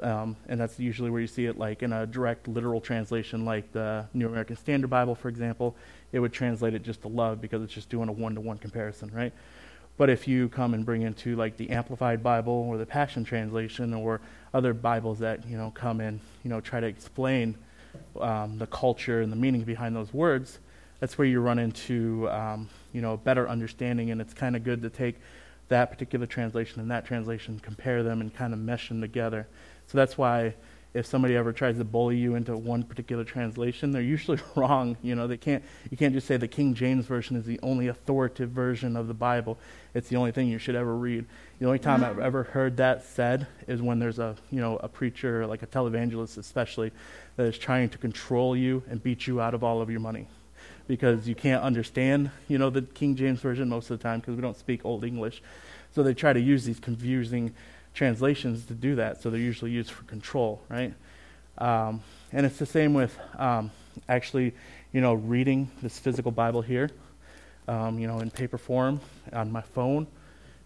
Um, 0.00 0.36
and 0.48 0.60
that's 0.60 0.78
usually 0.80 1.10
where 1.10 1.20
you 1.20 1.28
see 1.28 1.46
it, 1.46 1.56
like 1.56 1.82
in 1.82 1.92
a 1.92 2.04
direct 2.04 2.48
literal 2.48 2.80
translation, 2.80 3.44
like 3.44 3.70
the 3.72 4.06
New 4.12 4.26
American 4.26 4.56
Standard 4.56 4.90
Bible, 4.90 5.14
for 5.14 5.28
example. 5.28 5.76
It 6.12 6.18
would 6.18 6.32
translate 6.32 6.74
it 6.74 6.82
just 6.82 7.02
to 7.02 7.08
love 7.08 7.40
because 7.40 7.62
it's 7.62 7.72
just 7.72 7.90
doing 7.90 8.08
a 8.08 8.12
one 8.12 8.34
to 8.34 8.40
one 8.40 8.58
comparison, 8.58 9.10
right? 9.12 9.32
But 9.96 10.10
if 10.10 10.26
you 10.26 10.48
come 10.48 10.74
and 10.74 10.84
bring 10.84 11.02
into 11.02 11.36
like 11.36 11.56
the 11.56 11.70
Amplified 11.70 12.22
Bible 12.22 12.52
or 12.52 12.78
the 12.78 12.86
Passion 12.86 13.24
Translation 13.24 13.94
or 13.94 14.20
other 14.52 14.74
Bibles 14.74 15.18
that 15.20 15.46
you 15.48 15.56
know 15.56 15.70
come 15.74 16.00
and 16.00 16.20
you 16.42 16.50
know, 16.50 16.60
try 16.60 16.80
to 16.80 16.86
explain 16.86 17.56
um, 18.20 18.58
the 18.58 18.66
culture 18.66 19.20
and 19.20 19.30
the 19.30 19.36
meaning 19.36 19.62
behind 19.62 19.94
those 19.94 20.12
words, 20.12 20.58
that's 21.00 21.16
where 21.16 21.26
you 21.26 21.40
run 21.40 21.58
into 21.58 22.28
um, 22.30 22.68
you 22.92 23.00
know 23.00 23.14
a 23.14 23.16
better 23.16 23.48
understanding. 23.48 24.10
And 24.10 24.20
it's 24.20 24.34
kind 24.34 24.56
of 24.56 24.64
good 24.64 24.82
to 24.82 24.90
take 24.90 25.16
that 25.68 25.90
particular 25.90 26.26
translation 26.26 26.80
and 26.80 26.90
that 26.90 27.06
translation, 27.06 27.60
compare 27.60 28.02
them 28.02 28.20
and 28.20 28.34
kind 28.34 28.52
of 28.52 28.58
mesh 28.58 28.88
them 28.88 29.00
together. 29.00 29.46
So 29.86 29.96
that's 29.96 30.18
why 30.18 30.54
if 30.94 31.06
somebody 31.06 31.34
ever 31.34 31.52
tries 31.52 31.76
to 31.76 31.84
bully 31.84 32.16
you 32.16 32.36
into 32.36 32.56
one 32.56 32.84
particular 32.84 33.24
translation, 33.24 33.90
they're 33.90 34.00
usually 34.00 34.38
wrong. 34.54 34.96
You 35.02 35.16
know, 35.16 35.26
they 35.26 35.36
can't 35.36 35.62
you 35.90 35.96
can't 35.96 36.14
just 36.14 36.26
say 36.26 36.36
the 36.36 36.48
King 36.48 36.74
James 36.74 37.04
version 37.04 37.36
is 37.36 37.44
the 37.44 37.58
only 37.62 37.88
authoritative 37.88 38.50
version 38.50 38.96
of 38.96 39.08
the 39.08 39.14
Bible. 39.14 39.58
It's 39.92 40.08
the 40.08 40.16
only 40.16 40.30
thing 40.30 40.48
you 40.48 40.58
should 40.58 40.76
ever 40.76 40.94
read. 40.94 41.26
The 41.58 41.66
only 41.66 41.80
time 41.80 42.04
I've 42.04 42.12
mm-hmm. 42.12 42.22
ever 42.22 42.44
heard 42.44 42.76
that 42.76 43.04
said 43.04 43.46
is 43.66 43.82
when 43.82 43.98
there's 43.98 44.20
a 44.20 44.36
you 44.50 44.60
know 44.60 44.76
a 44.76 44.88
preacher 44.88 45.46
like 45.46 45.62
a 45.62 45.66
televangelist 45.66 46.38
especially 46.38 46.92
that 47.36 47.46
is 47.46 47.58
trying 47.58 47.88
to 47.90 47.98
control 47.98 48.56
you 48.56 48.82
and 48.88 49.02
beat 49.02 49.26
you 49.26 49.40
out 49.40 49.54
of 49.54 49.64
all 49.64 49.82
of 49.82 49.90
your 49.90 50.00
money 50.00 50.28
because 50.86 51.26
you 51.26 51.34
can't 51.34 51.62
understand, 51.62 52.30
you 52.48 52.58
know, 52.58 52.70
the 52.70 52.82
King 52.82 53.16
James 53.16 53.40
version 53.40 53.68
most 53.68 53.90
of 53.90 53.98
the 53.98 54.02
time 54.02 54.20
because 54.20 54.36
we 54.36 54.42
don't 54.42 54.56
speak 54.56 54.84
Old 54.84 55.04
English. 55.04 55.42
So 55.94 56.02
they 56.02 56.14
try 56.14 56.32
to 56.32 56.40
use 56.40 56.64
these 56.64 56.80
confusing 56.80 57.54
translations 57.94 58.66
to 58.66 58.74
do 58.74 58.96
that. 58.96 59.22
So 59.22 59.30
they're 59.30 59.40
usually 59.40 59.70
used 59.70 59.90
for 59.90 60.04
control, 60.04 60.60
right? 60.68 60.92
Um, 61.58 62.02
and 62.32 62.44
it's 62.44 62.58
the 62.58 62.66
same 62.66 62.94
with 62.94 63.16
um, 63.38 63.70
actually, 64.08 64.54
you 64.92 65.00
know, 65.00 65.14
reading 65.14 65.70
this 65.82 65.98
physical 65.98 66.32
Bible 66.32 66.62
here, 66.62 66.90
um, 67.68 67.98
you 67.98 68.06
know, 68.06 68.18
in 68.20 68.30
paper 68.30 68.58
form 68.58 69.00
on 69.32 69.52
my 69.52 69.62
phone, 69.62 70.06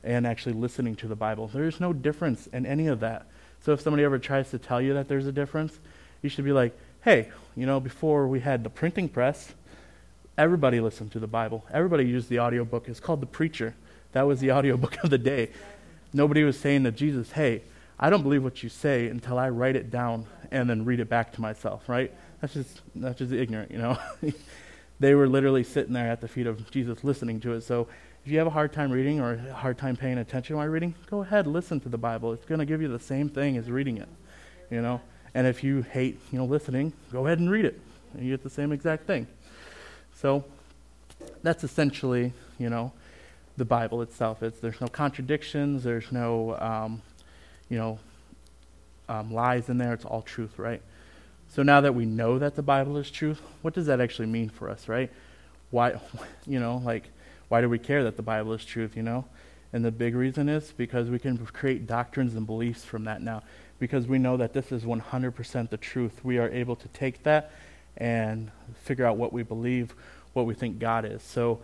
and 0.03 0.27
actually 0.27 0.55
listening 0.55 0.97
to 0.97 1.09
the 1.09 1.17
Bible. 1.17 1.49
There's 1.49 1.81
no 1.81 1.93
difference 1.93 2.47
in 2.49 2.65
any 2.65 2.87
of 2.87 3.01
that. 3.01 3.27
So 3.61 3.73
if 3.73 3.81
somebody 3.81 4.05
ever 4.05 4.19
tries 4.19 4.51
to 4.51 4.59
tell 4.59 4.81
you 4.81 4.95
that 4.95 5.09
there's 5.09 5.27
a 5.27 5.33
difference, 5.33 5.79
you 6.23 6.31
should 6.31 6.45
be 6.45 6.53
like, 6.53 6.77
hey, 7.03 7.31
you 7.55 7.67
know, 7.67 7.81
before 7.81 8.27
we 8.27 8.41
had 8.41 8.65
the 8.65 8.71
printing 8.71 9.09
press, 9.09 9.53
Everybody 10.39 10.79
listened 10.79 11.11
to 11.13 11.19
the 11.19 11.27
Bible. 11.27 11.65
Everybody 11.73 12.05
used 12.05 12.29
the 12.29 12.39
audiobook. 12.39 12.89
It's 12.89 13.01
called 13.01 13.21
The 13.21 13.27
Preacher. 13.27 13.75
That 14.13 14.23
was 14.23 14.39
the 14.39 14.53
audiobook 14.53 15.03
of 15.03 15.11
the 15.11 15.19
day. 15.19 15.51
Nobody 16.13 16.45
was 16.45 16.59
saying 16.59 16.85
to 16.85 16.93
Jesus, 16.93 17.33
hey, 17.33 17.63
I 17.99 18.11
don't 18.11 18.23
believe 18.23 18.45
what 18.45 18.63
you 18.63 18.69
say 18.69 19.09
until 19.09 19.39
I 19.39 19.49
write 19.51 19.77
it 19.77 19.91
down 19.91 20.27
and 20.51 20.71
then 20.71 20.85
read 20.85 21.01
it 21.01 21.09
back 21.09 21.33
to 21.33 21.41
myself, 21.41 21.89
right? 21.89 22.13
That's 22.41 22.55
just 22.55 22.81
that's 22.95 23.19
just 23.19 23.33
ignorant, 23.33 23.71
you 23.71 23.79
know. 23.79 23.99
they 25.01 25.15
were 25.15 25.29
literally 25.29 25.65
sitting 25.65 25.93
there 25.93 26.11
at 26.11 26.21
the 26.21 26.29
feet 26.29 26.47
of 26.47 26.71
Jesus 26.71 27.03
listening 27.03 27.41
to 27.41 27.55
it. 27.55 27.63
So 27.63 27.89
if 28.25 28.33
you 28.33 28.39
have 28.39 28.47
a 28.47 28.51
hard 28.51 28.73
time 28.73 28.91
reading 28.91 29.21
or 29.21 29.35
a 29.35 29.53
hard 29.53 29.79
time 29.79 29.97
paying 29.97 30.19
attention 30.19 30.57
while 30.57 30.67
reading, 30.67 30.95
go 31.11 31.23
ahead, 31.23 31.47
listen 31.47 31.81
to 31.81 31.89
the 31.89 31.99
Bible. 31.99 32.33
It's 32.33 32.45
going 32.45 32.59
to 32.61 32.67
give 32.67 32.81
you 32.81 32.89
the 32.89 32.99
same 32.99 33.29
thing 33.29 33.57
as 33.57 33.71
reading 33.71 33.99
it, 33.99 34.09
you 34.71 34.81
know. 34.81 35.01
And 35.35 35.47
if 35.47 35.65
you 35.65 35.83
hate, 35.83 36.21
you 36.33 36.39
know, 36.39 36.45
listening, 36.45 36.93
go 37.13 37.27
ahead 37.27 37.39
and 37.39 37.51
read 37.51 37.65
it, 37.65 37.81
and 38.15 38.23
you 38.23 38.31
get 38.31 38.43
the 38.43 38.51
same 38.51 38.73
exact 38.73 39.07
thing. 39.07 39.27
So 40.15 40.45
that's 41.43 41.65
essentially, 41.65 42.33
you 42.59 42.71
know, 42.71 42.93
the 43.59 43.65
Bible 43.65 44.01
itself. 44.03 44.43
It's 44.43 44.61
there's 44.61 44.81
no 44.81 44.89
contradictions. 44.89 45.85
There's 45.85 46.11
no, 46.11 46.57
um, 46.59 47.03
you 47.69 47.77
know, 47.77 47.99
um, 49.09 49.33
lies 49.33 49.69
in 49.69 49.79
there. 49.79 49.93
It's 49.93 50.05
all 50.05 50.23
truth, 50.23 50.59
right? 50.59 50.81
So 51.49 51.63
now 51.63 51.81
that 51.81 51.95
we 51.95 52.07
know 52.07 52.39
that 52.39 52.55
the 52.55 52.63
Bible 52.63 52.97
is 52.97 53.11
truth, 53.11 53.41
what 53.63 53.75
does 53.75 53.87
that 53.87 54.01
actually 54.01 54.27
mean 54.27 54.49
for 54.49 54.71
us, 54.71 54.89
right? 54.89 55.11
Why, 55.71 56.01
you 56.47 56.61
know, 56.61 56.81
like, 56.85 57.11
why 57.49 57.61
do 57.61 57.69
we 57.69 57.79
care 57.79 58.05
that 58.05 58.17
the 58.17 58.23
Bible 58.23 58.53
is 58.53 58.65
truth, 58.65 58.97
you 58.97 59.03
know? 59.03 59.25
And 59.73 59.85
the 59.85 59.91
big 59.91 60.15
reason 60.15 60.49
is 60.49 60.73
because 60.77 61.11
we 61.11 61.19
can 61.19 61.37
create 61.47 61.87
doctrines 61.87 62.35
and 62.35 62.47
beliefs 62.47 62.85
from 62.85 63.05
that 63.05 63.21
now. 63.21 63.43
Because 63.79 64.07
we 64.07 64.19
know 64.19 64.37
that 64.37 64.53
this 64.53 64.73
is 64.73 64.85
100% 64.85 65.71
the 65.71 65.77
truth. 65.77 66.25
We 66.25 66.39
are 66.39 66.49
able 66.49 66.77
to 66.77 66.89
take 66.89 67.23
that 67.25 67.53
and 67.97 68.51
figure 68.83 69.05
out 69.05 69.17
what 69.17 69.33
we 69.33 69.43
believe, 69.43 69.95
what 70.33 70.47
we 70.47 70.55
think 70.55 70.79
God 70.79 71.05
is. 71.05 71.23
So, 71.23 71.61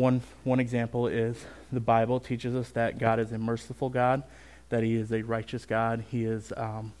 one, 0.00 0.22
one 0.44 0.60
example 0.60 1.06
is 1.06 1.44
the 1.70 1.80
Bible 1.80 2.20
teaches 2.20 2.54
us 2.54 2.70
that 2.70 2.98
God 2.98 3.20
is 3.20 3.32
a 3.32 3.38
merciful 3.38 3.90
God, 3.90 4.22
that 4.70 4.82
He 4.82 4.94
is 4.94 5.12
a 5.12 5.22
righteous 5.22 5.66
God, 5.66 6.04
He 6.10 6.24
is 6.24 6.52
um, 6.56 6.92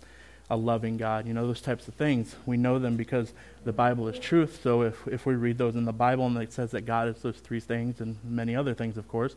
a 0.50 0.56
loving 0.56 0.98
God. 0.98 1.26
You 1.26 1.32
know, 1.32 1.46
those 1.46 1.62
types 1.62 1.88
of 1.88 1.94
things. 1.94 2.36
We 2.44 2.58
know 2.58 2.78
them 2.78 2.96
because 2.96 3.32
the 3.64 3.72
Bible 3.72 4.06
is 4.08 4.18
truth. 4.18 4.60
So 4.62 4.82
if, 4.82 5.08
if 5.08 5.24
we 5.24 5.34
read 5.34 5.56
those 5.56 5.76
in 5.76 5.86
the 5.86 5.92
Bible 5.92 6.26
and 6.26 6.36
it 6.38 6.52
says 6.52 6.72
that 6.72 6.82
God 6.82 7.08
is 7.08 7.22
those 7.22 7.38
three 7.38 7.60
things 7.60 8.00
and 8.00 8.16
many 8.22 8.54
other 8.54 8.74
things, 8.74 8.98
of 8.98 9.08
course, 9.08 9.34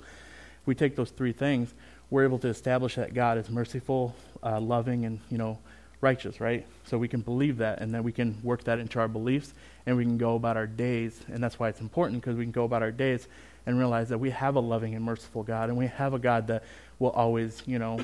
we 0.66 0.76
take 0.76 0.96
those 0.96 1.12
three 1.12 1.34
things, 1.34 1.74
we're 2.10 2.24
able 2.26 2.40
to 2.40 2.50
establish 2.50 2.96
that 2.96 3.14
God 3.14 3.38
is 3.38 3.50
merciful, 3.50 4.14
uh, 4.44 4.60
loving, 4.60 5.06
and, 5.06 5.20
you 5.30 5.38
know, 5.38 5.58
righteous, 6.02 6.42
right? 6.42 6.66
So 6.84 6.98
we 6.98 7.08
can 7.08 7.22
believe 7.22 7.58
that 7.58 7.80
and 7.80 7.94
then 7.94 8.04
we 8.04 8.12
can 8.12 8.38
work 8.44 8.66
that 8.66 8.78
into 8.80 9.00
our 9.00 9.08
beliefs 9.08 9.54
and 9.86 9.96
we 9.96 10.04
can 10.04 10.18
go 10.18 10.36
about 10.36 10.58
our 10.58 10.68
days. 10.68 11.22
And 11.32 11.42
that's 11.42 11.58
why 11.58 11.70
it's 11.70 11.80
important 11.80 12.22
because 12.22 12.36
we 12.36 12.44
can 12.44 12.52
go 12.52 12.66
about 12.66 12.84
our 12.84 12.92
days 12.92 13.28
and 13.66 13.78
realize 13.78 14.10
that 14.10 14.18
we 14.18 14.30
have 14.32 14.56
a 14.56 14.60
loving 14.60 14.96
and 14.96 15.04
merciful 15.04 15.44
God 15.44 15.70
and 15.70 15.78
we 15.78 15.88
have 15.88 16.14
a 16.14 16.20
God 16.20 16.48
that 16.48 16.64
will 17.00 17.12
always, 17.12 17.64
you 17.66 17.80
know, 17.80 18.00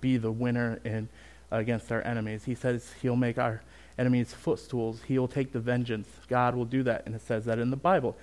be 0.00 0.16
the 0.16 0.30
winner 0.30 0.80
and 0.84 1.08
against 1.50 1.92
our 1.92 2.02
enemies. 2.02 2.44
He 2.44 2.54
says 2.54 2.92
he'll 3.02 3.16
make 3.16 3.38
our 3.38 3.62
enemies 3.98 4.32
footstools. 4.32 5.00
He 5.06 5.18
will 5.18 5.28
take 5.28 5.52
the 5.52 5.60
vengeance. 5.60 6.08
God 6.28 6.54
will 6.54 6.64
do 6.64 6.82
that, 6.84 7.04
and 7.06 7.14
it 7.14 7.22
says 7.22 7.44
that 7.46 7.58
in 7.58 7.70
the 7.70 7.76
Bible. 7.76 8.16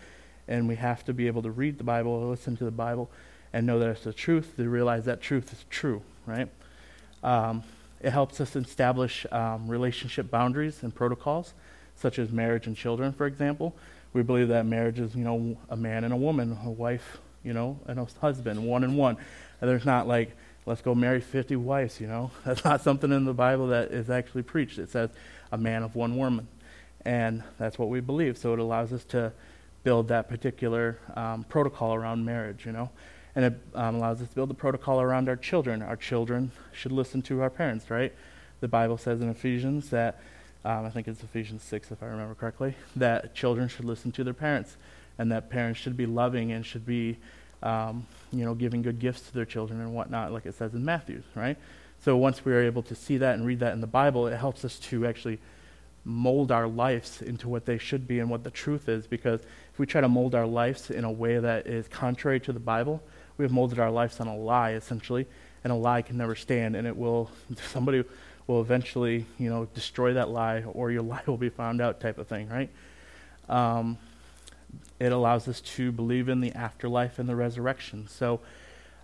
And 0.47 0.67
we 0.67 0.75
have 0.75 1.05
to 1.05 1.13
be 1.13 1.27
able 1.27 1.41
to 1.43 1.51
read 1.51 1.77
the 1.77 1.83
Bible, 1.83 2.29
listen 2.29 2.57
to 2.57 2.65
the 2.65 2.71
Bible, 2.71 3.09
and 3.53 3.65
know 3.65 3.79
that 3.79 3.89
it's 3.89 4.03
the 4.03 4.13
truth, 4.13 4.55
to 4.57 4.67
realize 4.69 5.05
that 5.05 5.21
truth 5.21 5.53
is 5.53 5.65
true, 5.69 6.01
right? 6.25 6.49
Um, 7.23 7.63
it 8.01 8.11
helps 8.11 8.41
us 8.41 8.55
establish 8.55 9.25
um, 9.31 9.67
relationship 9.67 10.29
boundaries 10.29 10.83
and 10.83 10.93
protocols, 10.93 11.53
such 11.95 12.19
as 12.19 12.31
marriage 12.31 12.67
and 12.67 12.75
children, 12.75 13.13
for 13.13 13.25
example. 13.25 13.75
We 14.13 14.21
believe 14.21 14.49
that 14.49 14.65
marriage 14.65 14.99
is, 14.99 15.15
you 15.15 15.23
know, 15.23 15.57
a 15.69 15.75
man 15.75 16.03
and 16.03 16.13
a 16.13 16.17
woman, 16.17 16.57
a 16.63 16.69
wife, 16.69 17.17
you 17.43 17.53
know, 17.53 17.79
and 17.87 17.99
a 17.99 18.07
husband, 18.21 18.63
one 18.63 18.83
and 18.83 18.97
one. 18.97 19.17
And 19.59 19.69
there's 19.69 19.85
not 19.85 20.07
like 20.07 20.35
let's 20.65 20.81
go 20.81 20.95
marry 20.95 21.19
50 21.19 21.55
wives, 21.57 21.99
you 21.99 22.07
know. 22.07 22.31
That's 22.45 22.63
not 22.63 22.81
something 22.81 23.11
in 23.11 23.25
the 23.25 23.33
Bible 23.33 23.67
that 23.67 23.91
is 23.91 24.09
actually 24.09 24.43
preached. 24.43 24.79
It 24.79 24.89
says 24.89 25.09
a 25.51 25.57
man 25.57 25.83
of 25.83 25.95
one 25.95 26.17
woman. 26.17 26.47
And 27.05 27.43
that's 27.59 27.77
what 27.77 27.89
we 27.89 27.99
believe. 27.99 28.37
So 28.37 28.53
it 28.53 28.59
allows 28.59 28.93
us 28.93 29.03
to 29.05 29.33
build 29.83 30.07
that 30.07 30.29
particular 30.29 30.99
um, 31.15 31.43
protocol 31.43 31.93
around 31.93 32.23
marriage, 32.23 32.65
you 32.65 32.71
know. 32.71 32.89
And 33.35 33.43
it 33.43 33.61
um, 33.75 33.95
allows 33.95 34.21
us 34.21 34.29
to 34.29 34.35
build 34.35 34.49
the 34.49 34.55
protocol 34.55 35.01
around 35.01 35.27
our 35.27 35.35
children. 35.35 35.81
Our 35.81 35.97
children 35.97 36.53
should 36.71 36.93
listen 36.93 37.21
to 37.23 37.41
our 37.41 37.49
parents, 37.49 37.89
right? 37.89 38.13
The 38.61 38.69
Bible 38.69 38.97
says 38.97 39.19
in 39.19 39.29
Ephesians 39.29 39.89
that, 39.89 40.21
um, 40.65 40.85
I 40.85 40.89
think 40.89 41.07
it's 41.07 41.21
Ephesians 41.23 41.63
6 41.63 41.91
if 41.91 42.01
I 42.01 42.07
remember 42.07 42.35
correctly, 42.35 42.75
that 42.95 43.35
children 43.35 43.67
should 43.67 43.85
listen 43.85 44.11
to 44.13 44.23
their 44.23 44.33
parents 44.33 44.77
and 45.17 45.31
that 45.31 45.49
parents 45.49 45.79
should 45.79 45.97
be 45.97 46.05
loving 46.05 46.51
and 46.51 46.65
should 46.65 46.85
be 46.85 47.17
um, 47.61 48.05
you 48.31 48.43
know, 48.43 48.53
giving 48.53 48.81
good 48.81 48.99
gifts 48.99 49.21
to 49.21 49.33
their 49.33 49.45
children 49.45 49.79
and 49.79 49.93
whatnot, 49.93 50.31
like 50.31 50.45
it 50.45 50.55
says 50.55 50.73
in 50.73 50.83
Matthew, 50.83 51.23
right? 51.33 51.57
So 52.03 52.17
once 52.17 52.43
we 52.43 52.51
are 52.51 52.61
able 52.61 52.83
to 52.83 52.95
see 52.95 53.17
that 53.17 53.35
and 53.35 53.45
read 53.45 53.59
that 53.61 53.73
in 53.73 53.81
the 53.81 53.87
Bible, 53.87 54.27
it 54.27 54.35
helps 54.35 54.65
us 54.65 54.77
to 54.79 55.05
actually 55.05 55.39
mold 56.05 56.51
our 56.51 56.67
lives 56.67 57.21
into 57.21 57.47
what 57.47 57.65
they 57.65 57.77
should 57.77 58.05
be 58.05 58.19
and 58.19 58.29
what 58.29 58.43
the 58.43 58.51
truth 58.51 58.89
is. 58.89 59.07
Because 59.07 59.39
if 59.71 59.79
we 59.79 59.85
try 59.85 60.01
to 60.01 60.09
mold 60.09 60.35
our 60.35 60.45
lives 60.45 60.91
in 60.91 61.05
a 61.05 61.11
way 61.11 61.39
that 61.39 61.65
is 61.65 61.87
contrary 61.87 62.41
to 62.41 62.51
the 62.51 62.59
Bible, 62.59 63.01
we 63.37 63.45
have 63.45 63.51
molded 63.53 63.79
our 63.79 63.91
lives 63.91 64.19
on 64.19 64.27
a 64.27 64.35
lie, 64.35 64.73
essentially, 64.73 65.25
and 65.63 65.71
a 65.71 65.75
lie 65.75 66.01
can 66.01 66.17
never 66.17 66.35
stand, 66.35 66.75
and 66.75 66.85
it 66.85 66.95
will, 66.95 67.31
somebody 67.71 68.03
will 68.47 68.61
eventually, 68.61 69.25
you 69.37 69.49
know, 69.49 69.65
destroy 69.73 70.13
that 70.13 70.29
lie, 70.29 70.63
or 70.63 70.91
your 70.91 71.01
lie 71.13 71.23
will 71.25 71.37
be 71.37 71.49
found 71.49 71.81
out, 71.81 71.99
type 71.99 72.17
of 72.17 72.27
thing, 72.27 72.49
right? 72.49 72.69
Um, 73.49 73.97
it 74.99 75.11
allows 75.11 75.47
us 75.47 75.61
to 75.61 75.91
believe 75.91 76.29
in 76.29 76.41
the 76.41 76.51
afterlife 76.53 77.19
and 77.19 77.27
the 77.27 77.35
resurrection. 77.35 78.07
So, 78.07 78.39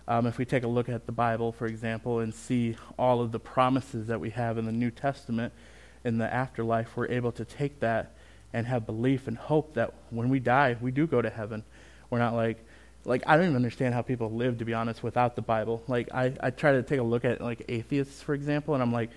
um, 0.08 0.26
if 0.26 0.38
we 0.38 0.44
take 0.44 0.64
a 0.64 0.68
look 0.68 0.88
at 0.88 1.06
the 1.06 1.12
Bible, 1.12 1.52
for 1.52 1.66
example, 1.66 2.18
and 2.18 2.34
see 2.34 2.76
all 2.98 3.20
of 3.20 3.30
the 3.30 3.38
promises 3.38 4.08
that 4.08 4.18
we 4.18 4.30
have 4.30 4.58
in 4.58 4.64
the 4.64 4.72
New 4.72 4.90
Testament 4.90 5.52
in 6.04 6.18
the 6.18 6.32
afterlife, 6.32 6.96
we're 6.96 7.06
able 7.08 7.30
to 7.32 7.44
take 7.44 7.78
that 7.80 8.14
and 8.52 8.66
have 8.66 8.86
belief 8.86 9.28
and 9.28 9.36
hope 9.36 9.74
that 9.74 9.94
when 10.10 10.28
we 10.28 10.40
die, 10.40 10.76
we 10.80 10.90
do 10.90 11.06
go 11.06 11.22
to 11.22 11.30
heaven. 11.30 11.62
We're 12.08 12.18
not 12.18 12.34
like, 12.34 12.58
like 13.04 13.22
I 13.26 13.36
don't 13.36 13.44
even 13.44 13.56
understand 13.56 13.94
how 13.94 14.02
people 14.02 14.32
live, 14.32 14.58
to 14.58 14.64
be 14.64 14.74
honest, 14.74 15.02
without 15.02 15.36
the 15.36 15.42
Bible. 15.42 15.82
Like 15.86 16.12
I, 16.12 16.32
I 16.40 16.50
try 16.50 16.72
to 16.72 16.82
take 16.82 16.98
a 16.98 17.04
look 17.04 17.24
at 17.24 17.40
like 17.40 17.64
atheists, 17.68 18.20
for 18.20 18.34
example, 18.34 18.74
and 18.74 18.82
I'm 18.82 18.92
like, 18.92 19.10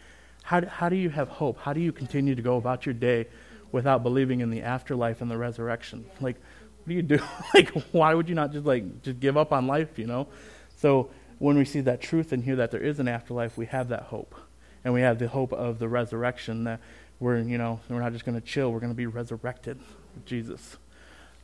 how 0.43 0.59
do, 0.59 0.67
how 0.67 0.89
do 0.89 0.95
you 0.95 1.09
have 1.09 1.29
hope? 1.29 1.57
How 1.57 1.73
do 1.73 1.79
you 1.79 1.91
continue 1.91 2.35
to 2.35 2.41
go 2.41 2.57
about 2.57 2.85
your 2.85 2.93
day 2.93 3.27
without 3.71 4.03
believing 4.03 4.41
in 4.41 4.49
the 4.49 4.61
afterlife 4.61 5.21
and 5.21 5.31
the 5.31 5.37
resurrection? 5.37 6.05
Like, 6.21 6.35
what 6.79 6.89
do 6.89 6.93
you 6.93 7.01
do? 7.01 7.19
like, 7.53 7.69
why 7.91 8.13
would 8.13 8.29
you 8.29 8.35
not 8.35 8.51
just 8.51 8.65
like 8.65 9.01
just 9.01 9.19
give 9.19 9.37
up 9.37 9.51
on 9.51 9.67
life? 9.67 9.97
You 9.97 10.05
know. 10.05 10.27
So 10.75 11.09
when 11.39 11.57
we 11.57 11.65
see 11.65 11.79
that 11.81 12.01
truth 12.01 12.33
and 12.33 12.43
hear 12.43 12.57
that 12.57 12.71
there 12.71 12.81
is 12.81 12.99
an 12.99 13.07
afterlife, 13.07 13.57
we 13.57 13.67
have 13.67 13.87
that 13.87 14.03
hope, 14.03 14.35
and 14.83 14.93
we 14.93 15.01
have 15.01 15.17
the 15.17 15.29
hope 15.29 15.53
of 15.53 15.79
the 15.79 15.87
resurrection 15.87 16.65
that 16.65 16.81
we're 17.21 17.39
you 17.39 17.57
know 17.57 17.79
we're 17.89 18.01
not 18.01 18.11
just 18.11 18.25
going 18.25 18.39
to 18.39 18.45
chill. 18.45 18.71
We're 18.71 18.81
going 18.81 18.91
to 18.91 18.97
be 18.97 19.07
resurrected 19.07 19.79
with 20.13 20.25
Jesus, 20.25 20.75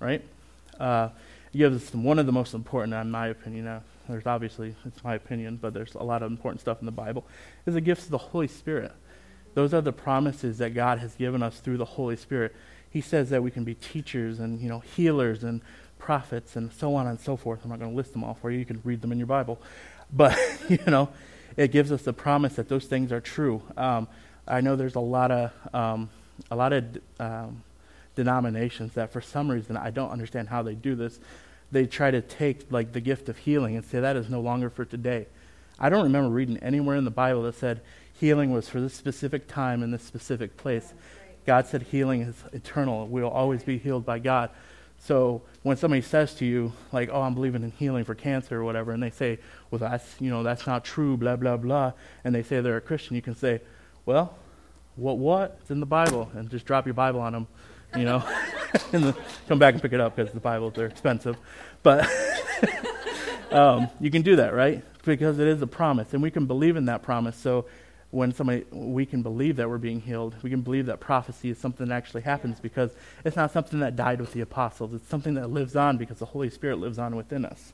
right? 0.02 0.24
Uh, 0.78 1.10
gives 1.54 1.84
us 1.84 1.94
one 1.94 2.20
of 2.20 2.26
the 2.26 2.32
most 2.32 2.54
important, 2.54 2.94
in 2.94 3.12
my 3.12 3.28
opinion. 3.28 3.68
Uh, 3.68 3.82
there's 4.08 4.26
obviously 4.26 4.76
it's 4.86 5.04
my 5.04 5.16
opinion, 5.16 5.58
but 5.62 5.74
there's 5.74 5.94
a 5.96 6.04
lot 6.04 6.24
of 6.24 6.32
important 6.32 6.62
stuff 6.62 6.80
in 6.80 6.86
the 6.86 6.92
Bible. 6.92 7.26
Is 7.66 7.76
the 7.76 7.82
gifts 7.82 8.06
of 8.06 8.12
the 8.12 8.18
Holy 8.18 8.48
Spirit. 8.48 8.92
Those 9.54 9.74
are 9.74 9.82
the 9.82 9.94
promises 9.94 10.60
that 10.60 10.74
God 10.74 11.00
has 11.00 11.16
given 11.16 11.44
us 11.44 11.60
through 11.60 11.78
the 11.78 11.86
Holy 11.86 12.16
Spirit 12.16 12.56
he 12.90 13.02
says 13.02 13.30
that 13.30 13.44
we 13.44 13.52
can 13.52 13.64
be 13.64 13.76
teachers 13.76 14.40
and 14.40 14.60
you 14.60 14.70
know 14.70 14.80
healers 14.80 15.44
and 15.44 15.62
prophets 15.98 16.56
and 16.56 16.72
so 16.74 16.96
on 16.96 17.08
and 17.08 17.20
so 17.20 17.36
forth. 17.36 17.64
I'm 17.64 17.70
not 17.70 17.80
going 17.80 17.92
to 17.92 17.98
list 17.98 18.14
them 18.14 18.24
all 18.24 18.34
for 18.34 18.50
you. 18.50 18.58
You 18.58 18.66
can 18.66 18.82
read 18.84 19.02
them 19.02 19.12
in 19.12 19.18
your 19.18 19.28
Bible, 19.28 19.60
but 20.12 20.38
you 20.70 20.80
know, 20.88 21.10
it 21.56 21.72
gives 21.72 21.92
us 21.92 22.02
the 22.04 22.14
promise 22.14 22.56
that 22.56 22.70
those 22.70 22.86
things 22.86 23.12
are 23.12 23.22
true. 23.22 23.62
Um, 23.78 24.08
I 24.48 24.62
know 24.62 24.76
there's 24.76 24.96
a 24.96 25.02
lot 25.02 25.32
of 25.32 25.52
um, 25.74 26.10
a 26.50 26.56
lot 26.56 26.74
of 26.74 26.86
um, 27.20 27.64
denominations 28.20 28.96
that, 28.96 29.14
for 29.14 29.22
some 29.22 29.50
reason, 29.50 29.78
I 29.78 29.92
don't 29.92 30.12
understand 30.12 30.50
how 30.50 30.62
they 30.62 30.76
do 30.76 30.94
this. 30.94 31.22
They 31.72 31.86
try 31.86 32.12
to 32.12 32.22
take 32.22 32.70
like 32.70 32.92
the 32.92 33.00
gift 33.00 33.30
of 33.30 33.38
healing 33.38 33.78
and 33.78 33.86
say 33.86 34.02
that 34.02 34.18
is 34.18 34.30
no 34.30 34.42
longer 34.42 34.70
for 34.70 34.84
today. 34.84 35.28
I 35.80 35.88
don't 35.88 36.04
remember 36.04 36.30
reading 36.30 36.58
anywhere 36.58 36.98
in 36.98 37.06
the 37.06 37.12
Bible 37.12 37.44
that 37.44 37.56
said 37.56 37.80
healing 38.20 38.52
was 38.52 38.68
for 38.68 38.82
this 38.82 38.94
specific 38.94 39.48
time 39.48 39.84
in 39.84 39.92
this 39.92 40.04
specific 40.04 40.58
place. 40.58 40.94
God 41.46 41.66
said 41.66 41.84
healing 41.84 42.24
is 42.24 42.36
eternal. 42.52 43.08
We'll 43.08 43.30
always 43.30 43.64
be 43.64 43.78
healed 43.78 44.06
by 44.06 44.20
God. 44.20 44.50
So 44.98 45.44
when 45.64 45.78
somebody 45.78 46.02
says 46.02 46.36
to 46.36 46.46
you, 46.46 46.74
like, 46.92 47.10
oh, 47.10 47.22
I'm 47.22 47.34
believing 47.34 47.64
in 47.64 47.72
healing 47.72 48.04
for 48.04 48.16
cancer 48.16 48.60
or 48.60 48.66
whatever, 48.66 48.92
and 48.92 49.02
they 49.02 49.12
say, 49.12 49.40
well, 49.72 49.80
that's, 49.80 50.16
you 50.20 50.30
know, 50.30 50.44
that's 50.44 50.68
not 50.68 50.84
true, 50.84 51.16
blah, 51.16 51.38
blah, 51.38 51.56
blah, 51.56 51.94
and 52.26 52.36
they 52.36 52.44
say 52.44 52.60
they're 52.60 52.76
a 52.76 52.82
Christian, 52.82 53.16
you 53.16 53.22
can 53.22 53.36
say, 53.36 53.62
well, 54.06 54.36
what, 54.98 55.18
what? 55.18 55.58
It's 55.62 55.72
in 55.72 55.80
the 55.80 55.86
Bible, 55.86 56.30
and 56.36 56.50
just 56.50 56.66
drop 56.66 56.86
your 56.86 56.96
Bible 56.96 57.22
on 57.22 57.32
them, 57.32 57.48
you 57.96 58.06
know, 58.06 58.24
and 58.94 59.14
come 59.48 59.60
back 59.60 59.74
and 59.74 59.82
pick 59.82 59.94
it 59.94 60.00
up 60.00 60.16
because 60.16 60.34
the 60.34 60.40
Bibles 60.40 60.78
are 60.78 60.86
expensive. 60.86 61.38
But 61.84 62.10
um, 63.52 63.90
you 64.00 64.12
can 64.12 64.22
do 64.22 64.38
that, 64.38 64.54
right? 64.54 64.84
Because 65.04 65.40
it 65.40 65.48
is 65.48 65.62
a 65.62 65.68
promise, 65.68 66.14
and 66.14 66.22
we 66.22 66.32
can 66.32 66.46
believe 66.46 66.76
in 66.76 66.86
that 66.86 67.02
promise. 67.04 67.36
So 67.36 67.66
when 68.12 68.34
somebody 68.34 68.66
we 68.72 69.06
can 69.06 69.22
believe 69.22 69.58
that 69.58 69.70
we're 69.70 69.78
being 69.78 70.02
healed 70.02 70.36
we 70.42 70.50
can 70.50 70.62
believe 70.62 70.88
that 70.88 71.00
prophecy 71.00 71.52
is 71.52 71.60
something 71.60 71.90
that 71.90 71.96
actually 71.96 72.24
happens 72.24 72.60
because 72.60 72.90
it's 73.24 73.36
not 73.36 73.52
something 73.52 73.82
that 73.82 73.96
died 73.96 74.20
with 74.20 74.34
the 74.34 74.42
apostles 74.42 74.96
it's 74.96 75.08
something 75.08 75.36
that 75.36 75.52
lives 75.52 75.76
on 75.76 75.96
because 75.96 76.18
the 76.18 76.26
holy 76.26 76.50
spirit 76.50 76.80
lives 76.80 76.98
on 76.98 77.16
within 77.16 77.46
us 77.46 77.72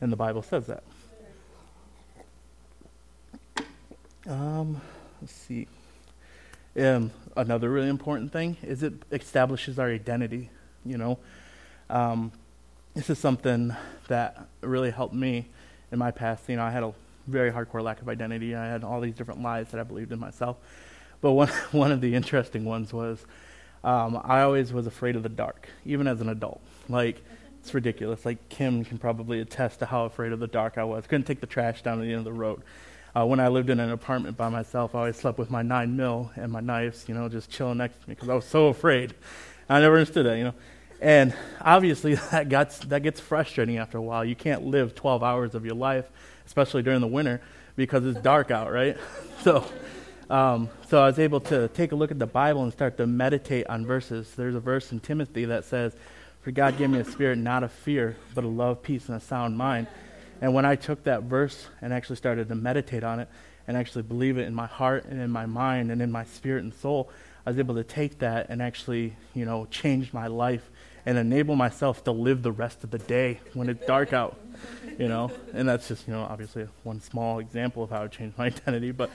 And 0.00 0.10
the 0.10 0.16
Bible 0.16 0.42
says 0.42 0.66
that. 0.66 0.82
Um, 4.26 4.80
let's 5.20 5.32
see. 5.32 5.66
Um, 6.78 7.10
another 7.36 7.70
really 7.70 7.88
important 7.88 8.32
thing 8.32 8.56
is 8.62 8.82
it 8.82 8.94
establishes 9.12 9.78
our 9.78 9.90
identity. 9.90 10.50
You 10.84 10.98
know, 10.98 11.18
um, 11.88 12.32
this 12.94 13.10
is 13.10 13.18
something 13.18 13.74
that 14.08 14.46
really 14.60 14.90
helped 14.90 15.14
me 15.14 15.46
in 15.92 15.98
my 15.98 16.10
past. 16.10 16.48
You 16.48 16.56
know, 16.56 16.64
I 16.64 16.70
had 16.70 16.82
a 16.82 16.92
very 17.26 17.50
hardcore 17.50 17.82
lack 17.82 18.00
of 18.00 18.08
identity. 18.08 18.54
I 18.54 18.66
had 18.66 18.84
all 18.84 19.00
these 19.00 19.14
different 19.14 19.42
lies 19.42 19.70
that 19.70 19.80
I 19.80 19.82
believed 19.82 20.12
in 20.12 20.18
myself. 20.18 20.56
But 21.20 21.32
one 21.32 21.48
one 21.72 21.92
of 21.92 22.00
the 22.00 22.14
interesting 22.14 22.64
ones 22.64 22.92
was 22.92 23.24
um, 23.82 24.20
I 24.24 24.42
always 24.42 24.72
was 24.72 24.86
afraid 24.86 25.16
of 25.16 25.22
the 25.22 25.28
dark, 25.28 25.68
even 25.84 26.06
as 26.06 26.20
an 26.20 26.28
adult. 26.28 26.60
Like 26.88 27.22
it's 27.60 27.72
ridiculous. 27.74 28.24
Like 28.24 28.48
Kim 28.48 28.84
can 28.84 28.98
probably 28.98 29.40
attest 29.40 29.78
to 29.80 29.86
how 29.86 30.04
afraid 30.04 30.32
of 30.32 30.40
the 30.40 30.46
dark 30.46 30.78
I 30.78 30.84
was. 30.84 31.06
Couldn't 31.06 31.26
take 31.26 31.40
the 31.40 31.46
trash 31.46 31.82
down 31.82 31.98
to 31.98 32.04
the 32.04 32.10
end 32.10 32.18
of 32.18 32.24
the 32.24 32.32
road. 32.32 32.62
Uh, 33.14 33.26
when 33.26 33.40
I 33.40 33.48
lived 33.48 33.70
in 33.70 33.80
an 33.80 33.90
apartment 33.90 34.36
by 34.36 34.48
myself, 34.48 34.94
I 34.94 35.00
always 35.00 35.16
slept 35.16 35.36
with 35.36 35.50
my 35.50 35.62
nine 35.62 35.96
mil 35.96 36.30
and 36.36 36.52
my 36.52 36.60
knives, 36.60 37.08
you 37.08 37.14
know, 37.14 37.28
just 37.28 37.50
chilling 37.50 37.78
next 37.78 38.00
to 38.02 38.08
me 38.08 38.14
because 38.14 38.28
I 38.28 38.34
was 38.34 38.44
so 38.44 38.68
afraid. 38.68 39.14
I 39.68 39.80
never 39.80 39.98
understood 39.98 40.26
that, 40.26 40.36
you 40.36 40.44
know. 40.44 40.54
And 41.00 41.34
obviously, 41.60 42.14
that 42.30 42.48
gets 42.48 42.78
that 42.80 43.02
gets 43.02 43.18
frustrating 43.18 43.78
after 43.78 43.98
a 43.98 44.02
while. 44.02 44.24
You 44.24 44.36
can't 44.36 44.66
live 44.66 44.94
12 44.94 45.24
hours 45.24 45.54
of 45.56 45.64
your 45.64 45.74
life, 45.74 46.08
especially 46.46 46.82
during 46.82 47.00
the 47.00 47.08
winter, 47.08 47.40
because 47.74 48.06
it's 48.06 48.20
dark 48.20 48.52
out, 48.52 48.70
right? 48.70 48.96
so, 49.42 49.64
um, 50.28 50.68
so 50.88 51.02
I 51.02 51.06
was 51.06 51.18
able 51.18 51.40
to 51.40 51.66
take 51.68 51.90
a 51.90 51.96
look 51.96 52.12
at 52.12 52.18
the 52.20 52.26
Bible 52.26 52.62
and 52.62 52.72
start 52.72 52.96
to 52.98 53.08
meditate 53.08 53.66
on 53.66 53.84
verses. 53.84 54.32
There's 54.36 54.54
a 54.54 54.60
verse 54.60 54.92
in 54.92 55.00
Timothy 55.00 55.46
that 55.46 55.64
says, 55.64 55.96
"For 56.42 56.52
God 56.52 56.78
gave 56.78 56.90
me 56.90 57.00
a 57.00 57.04
spirit 57.04 57.38
not 57.38 57.64
of 57.64 57.72
fear, 57.72 58.16
but 58.36 58.44
of 58.44 58.52
love, 58.52 58.84
peace, 58.84 59.08
and 59.08 59.16
a 59.16 59.20
sound 59.20 59.58
mind." 59.58 59.88
And 60.40 60.54
when 60.54 60.64
I 60.64 60.76
took 60.76 61.04
that 61.04 61.24
verse 61.24 61.68
and 61.82 61.92
actually 61.92 62.16
started 62.16 62.48
to 62.48 62.54
meditate 62.54 63.04
on 63.04 63.20
it 63.20 63.28
and 63.68 63.76
actually 63.76 64.02
believe 64.02 64.38
it 64.38 64.46
in 64.46 64.54
my 64.54 64.66
heart 64.66 65.04
and 65.04 65.20
in 65.20 65.30
my 65.30 65.46
mind 65.46 65.90
and 65.90 66.00
in 66.00 66.10
my 66.10 66.24
spirit 66.24 66.64
and 66.64 66.72
soul, 66.72 67.10
I 67.46 67.50
was 67.50 67.58
able 67.58 67.74
to 67.74 67.84
take 67.84 68.18
that 68.18 68.48
and 68.48 68.62
actually, 68.62 69.16
you 69.34 69.44
know, 69.44 69.66
change 69.70 70.12
my 70.12 70.26
life 70.26 70.70
and 71.06 71.18
enable 71.18 71.56
myself 71.56 72.04
to 72.04 72.12
live 72.12 72.42
the 72.42 72.52
rest 72.52 72.84
of 72.84 72.90
the 72.90 72.98
day 72.98 73.40
when 73.54 73.68
it's 73.68 73.84
dark 73.86 74.12
out, 74.12 74.38
you 74.98 75.08
know. 75.08 75.30
And 75.52 75.68
that's 75.68 75.88
just, 75.88 76.06
you 76.06 76.12
know, 76.12 76.22
obviously 76.22 76.68
one 76.82 77.00
small 77.00 77.38
example 77.38 77.82
of 77.82 77.90
how 77.90 78.04
it 78.04 78.12
changed 78.12 78.36
my 78.38 78.46
identity. 78.46 78.92
But 78.92 79.10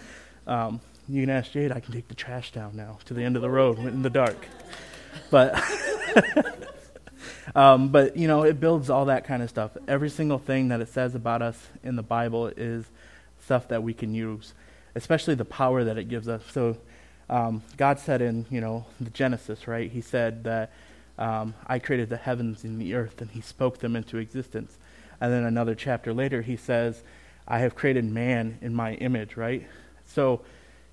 um, 0.47 0.79
you 1.07 1.21
can 1.21 1.29
ask 1.29 1.51
Jade, 1.51 1.71
I 1.71 1.79
can 1.79 1.93
take 1.93 2.07
the 2.07 2.15
trash 2.15 2.51
down 2.51 2.75
now 2.75 2.99
to 3.05 3.13
the 3.13 3.23
end 3.23 3.35
of 3.35 3.41
the 3.41 3.49
road 3.49 3.79
in 3.79 4.01
the 4.01 4.09
dark. 4.09 4.47
But 5.29 5.61
Um, 7.53 7.89
but, 7.89 8.17
you 8.17 8.27
know, 8.27 8.43
it 8.43 8.59
builds 8.59 8.89
all 8.89 9.05
that 9.05 9.25
kind 9.25 9.43
of 9.43 9.49
stuff. 9.49 9.71
Every 9.87 10.09
single 10.09 10.39
thing 10.39 10.69
that 10.69 10.81
it 10.81 10.89
says 10.89 11.13
about 11.13 11.41
us 11.41 11.67
in 11.83 11.95
the 11.95 12.03
Bible 12.03 12.47
is 12.47 12.85
stuff 13.43 13.67
that 13.67 13.83
we 13.83 13.93
can 13.93 14.15
use, 14.15 14.53
especially 14.95 15.35
the 15.35 15.45
power 15.45 15.83
that 15.83 15.97
it 15.97 16.09
gives 16.09 16.27
us. 16.27 16.41
So, 16.51 16.77
um, 17.29 17.63
God 17.77 17.99
said 17.99 18.21
in, 18.21 18.45
you 18.49 18.61
know, 18.61 18.85
the 18.99 19.09
Genesis, 19.09 19.67
right? 19.67 19.91
He 19.91 20.01
said 20.01 20.43
that 20.43 20.71
um, 21.17 21.53
I 21.67 21.79
created 21.79 22.09
the 22.09 22.17
heavens 22.17 22.63
and 22.63 22.79
the 22.79 22.93
earth, 22.93 23.21
and 23.21 23.29
He 23.31 23.41
spoke 23.41 23.79
them 23.79 23.95
into 23.95 24.17
existence. 24.17 24.77
And 25.21 25.31
then 25.31 25.43
another 25.43 25.75
chapter 25.75 26.13
later, 26.13 26.41
He 26.41 26.57
says, 26.57 27.03
I 27.47 27.59
have 27.59 27.75
created 27.75 28.05
man 28.05 28.57
in 28.61 28.73
my 28.73 28.95
image, 28.95 29.37
right? 29.37 29.67
So, 30.07 30.41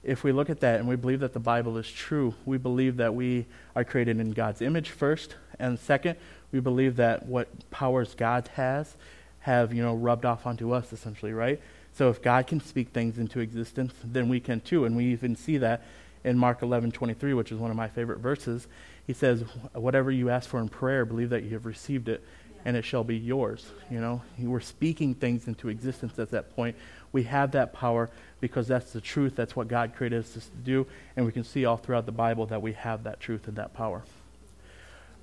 if 0.05 0.25
we 0.25 0.33
look 0.33 0.51
at 0.51 0.61
that 0.61 0.81
and 0.81 0.88
we 0.88 0.97
believe 0.97 1.21
that 1.21 1.33
the 1.33 1.38
Bible 1.38 1.79
is 1.79 1.88
true, 1.91 2.35
we 2.45 2.59
believe 2.59 2.97
that 2.97 3.15
we 3.15 3.47
are 3.77 3.85
created 3.85 4.19
in 4.19 4.33
God's 4.33 4.61
image 4.61 4.91
first, 4.91 5.37
and 5.61 5.79
second, 5.79 6.17
we 6.53 6.61
believe 6.61 6.97
that 6.97 7.27
what 7.27 7.49
powers 7.71 8.15
God 8.15 8.49
has 8.55 8.95
have, 9.41 9.73
you 9.75 9.83
know, 9.83 9.95
rubbed 9.95 10.25
off 10.25 10.47
onto 10.47 10.73
us 10.73 10.93
essentially, 10.93 11.33
right? 11.33 11.61
So 11.93 12.09
if 12.09 12.23
God 12.23 12.47
can 12.47 12.61
speak 12.61 12.91
things 12.91 13.19
into 13.19 13.41
existence, 13.41 13.93
then 14.05 14.29
we 14.29 14.41
can 14.41 14.61
too. 14.61 14.85
And 14.85 14.97
we 14.97 15.07
even 15.07 15.35
see 15.37 15.59
that 15.59 15.83
in 16.25 16.38
Mark 16.38 16.61
11:23, 16.61 17.35
which 17.35 17.53
is 17.53 17.59
one 17.59 17.71
of 17.71 17.77
my 17.77 17.88
favorite 17.88 18.19
verses. 18.21 18.69
He 19.07 19.12
says, 19.12 19.43
"Whatever 19.73 20.11
you 20.11 20.31
ask 20.31 20.49
for 20.49 20.61
in 20.61 20.69
prayer, 20.69 21.05
believe 21.05 21.31
that 21.31 21.43
you 21.43 21.51
have 21.51 21.67
received 21.67 22.09
it, 22.09 22.23
and 22.65 22.77
it 22.77 22.85
shall 22.85 23.03
be 23.03 23.17
yours." 23.17 23.73
You 23.91 24.01
know, 24.01 24.23
we're 24.38 24.61
speaking 24.61 25.15
things 25.15 25.49
into 25.49 25.69
existence 25.69 26.19
at 26.19 26.31
that 26.31 26.55
point. 26.55 26.77
We 27.11 27.25
have 27.25 27.51
that 27.53 27.73
power 27.73 28.09
because 28.41 28.69
that's 28.69 28.93
the 28.93 29.01
truth. 29.01 29.35
That's 29.35 29.57
what 29.57 29.69
God 29.69 29.95
created 29.95 30.21
us 30.21 30.33
to 30.35 30.41
do, 30.65 30.87
and 31.17 31.27
we 31.27 31.33
can 31.33 31.45
see 31.45 31.65
all 31.65 31.77
throughout 31.77 32.07
the 32.07 32.12
Bible 32.12 32.47
that 32.47 32.62
we 32.62 32.73
have 32.75 33.03
that 33.03 33.21
truth 33.21 33.49
and 33.49 33.57
that 33.57 33.75
power. 33.75 34.03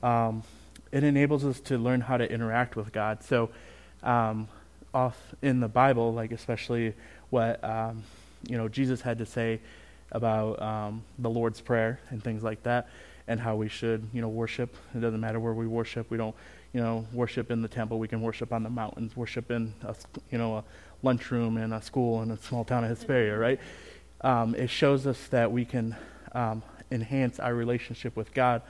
Um, 0.04 0.44
it 0.91 1.04
enables 1.04 1.45
us 1.45 1.60
to 1.62 1.78
learn 1.78 2.02
how 2.02 2.17
to 2.17 2.30
interact 2.30 2.75
with 2.75 2.91
God. 2.91 3.23
So, 3.23 3.49
um, 4.04 4.47
off 4.93 5.17
in 5.41 5.60
the 5.60 5.67
Bible, 5.67 6.13
like 6.13 6.32
especially 6.32 6.95
what 7.30 7.63
um, 7.63 8.04
you 8.47 8.58
know 8.58 8.67
Jesus 8.67 9.02
had 9.02 9.19
to 9.19 9.25
say 9.25 9.60
about 10.12 10.62
um, 10.62 11.04
the 11.19 11.30
Lord's 11.30 11.62
Prayer 11.62 11.99
and 12.10 12.23
things 12.23 12.41
like 12.43 12.63
that, 12.63 12.89
and 13.28 13.39
how 13.39 13.56
we 13.56 13.69
should 13.69 14.08
you 14.13 14.21
know 14.21 14.30
worship. 14.30 14.75
It 14.95 15.02
doesn't 15.02 15.19
matter 15.19 15.39
where 15.39 15.54
we 15.54 15.67
worship. 15.67 16.10
We 16.10 16.17
don't 16.17 16.36
you 16.73 16.82
know 16.82 17.06
worship 17.13 17.52
in 17.52 17.62
the 17.62 17.67
temple. 17.67 17.99
We 17.99 18.08
can 18.08 18.21
worship 18.21 18.52
on 18.52 18.63
the 18.63 18.69
mountains. 18.69 19.15
Worship 19.15 19.52
in 19.52 19.73
a 19.84 19.95
you 20.32 20.38
know 20.38 20.58
a 20.58 20.63
lunchroom 21.04 21.58
in 21.58 21.71
a 21.71 21.82
school 21.82 22.21
in 22.21 22.32
a 22.32 22.38
small 22.38 22.65
town 22.65 22.84
of 22.84 22.89
Hesperia, 22.89 23.38
right? 23.38 23.60
Um, 24.21 24.56
it 24.56 24.69
shows 24.69 25.08
us 25.08 25.28
that 25.28 25.52
we 25.52 25.65
can 25.65 25.95
um, 26.34 26.63
enhance 26.91 27.39
our 27.39 27.54
relationship 27.54 28.15
with 28.15 28.34
God 28.34 28.62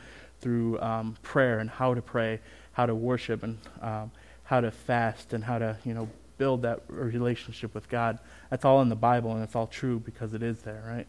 through 0.41 0.79
um, 0.79 1.17
prayer 1.21 1.59
and 1.59 1.69
how 1.69 1.93
to 1.93 2.01
pray, 2.01 2.39
how 2.73 2.85
to 2.85 2.95
worship, 2.95 3.43
and 3.43 3.57
um, 3.81 4.11
how 4.43 4.61
to 4.61 4.71
fast, 4.71 5.33
and 5.33 5.43
how 5.43 5.59
to 5.59 5.77
you 5.85 5.93
know 5.93 6.09
build 6.37 6.61
that 6.63 6.81
relationship 6.87 7.75
with 7.75 7.89
God. 7.89 8.17
That's 8.49 8.65
all 8.65 8.81
in 8.81 8.89
the 8.89 8.95
Bible, 8.95 9.33
and 9.33 9.43
it's 9.43 9.55
all 9.55 9.67
true 9.67 9.99
because 9.99 10.33
it 10.33 10.41
is 10.41 10.59
there, 10.59 10.83
right? 10.87 11.07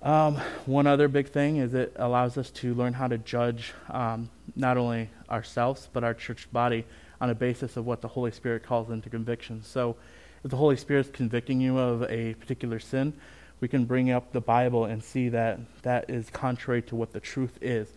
Um, 0.00 0.36
one 0.66 0.86
other 0.86 1.08
big 1.08 1.28
thing 1.28 1.56
is 1.56 1.74
it 1.74 1.92
allows 1.96 2.38
us 2.38 2.50
to 2.50 2.74
learn 2.74 2.92
how 2.92 3.08
to 3.08 3.18
judge 3.18 3.72
um, 3.88 4.30
not 4.54 4.76
only 4.76 5.10
ourselves 5.28 5.88
but 5.92 6.04
our 6.04 6.14
church 6.14 6.48
body 6.52 6.84
on 7.20 7.30
a 7.30 7.34
basis 7.34 7.76
of 7.76 7.84
what 7.84 8.00
the 8.00 8.06
Holy 8.08 8.30
Spirit 8.30 8.62
calls 8.62 8.90
into 8.90 9.10
conviction. 9.10 9.62
So, 9.64 9.96
if 10.44 10.50
the 10.52 10.56
Holy 10.56 10.76
Spirit 10.76 11.06
is 11.06 11.12
convicting 11.12 11.60
you 11.60 11.78
of 11.78 12.04
a 12.04 12.34
particular 12.34 12.78
sin, 12.78 13.12
we 13.60 13.66
can 13.66 13.86
bring 13.86 14.12
up 14.12 14.32
the 14.32 14.40
Bible 14.40 14.84
and 14.84 15.02
see 15.02 15.28
that 15.30 15.58
that 15.82 16.08
is 16.08 16.30
contrary 16.30 16.80
to 16.82 16.94
what 16.94 17.12
the 17.12 17.18
truth 17.18 17.58
is. 17.60 17.88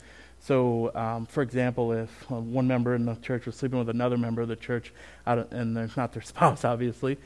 So, 0.43 0.91
um, 0.95 1.27
for 1.27 1.43
example, 1.43 1.91
if 1.91 2.31
uh, 2.31 2.35
one 2.35 2.67
member 2.67 2.95
in 2.95 3.05
the 3.05 3.15
church 3.15 3.45
was 3.45 3.55
sleeping 3.55 3.77
with 3.77 3.89
another 3.89 4.17
member 4.17 4.41
of 4.41 4.47
the 4.47 4.55
church, 4.55 4.91
of, 5.27 5.51
and 5.53 5.77
there's 5.77 5.95
not 5.95 6.13
their 6.13 6.21
spouse, 6.23 6.65
obviously, 6.65 7.17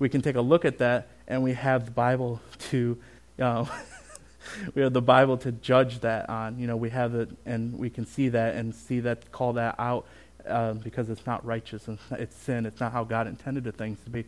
we 0.00 0.08
can 0.08 0.20
take 0.20 0.34
a 0.34 0.40
look 0.40 0.64
at 0.64 0.78
that, 0.78 1.08
and 1.28 1.42
we 1.42 1.52
have 1.52 1.86
the 1.86 1.92
Bible 1.92 2.40
to, 2.70 2.98
uh, 3.38 3.64
we 4.74 4.82
have 4.82 4.92
the 4.92 5.00
Bible 5.00 5.36
to 5.38 5.52
judge 5.52 6.00
that 6.00 6.28
on. 6.28 6.58
You 6.58 6.66
know, 6.66 6.76
we 6.76 6.90
have 6.90 7.14
it, 7.14 7.30
and 7.46 7.78
we 7.78 7.90
can 7.90 8.04
see 8.06 8.28
that 8.30 8.56
and 8.56 8.74
see 8.74 8.98
that, 9.00 9.30
call 9.30 9.52
that 9.52 9.76
out, 9.78 10.06
uh, 10.44 10.72
because 10.72 11.08
it's 11.10 11.26
not 11.26 11.46
righteous 11.46 11.86
and 11.86 11.98
it's 12.12 12.36
sin. 12.36 12.66
It's 12.66 12.80
not 12.80 12.90
how 12.90 13.04
God 13.04 13.28
intended 13.28 13.62
the 13.62 13.72
things 13.72 14.00
to 14.04 14.10
be. 14.10 14.24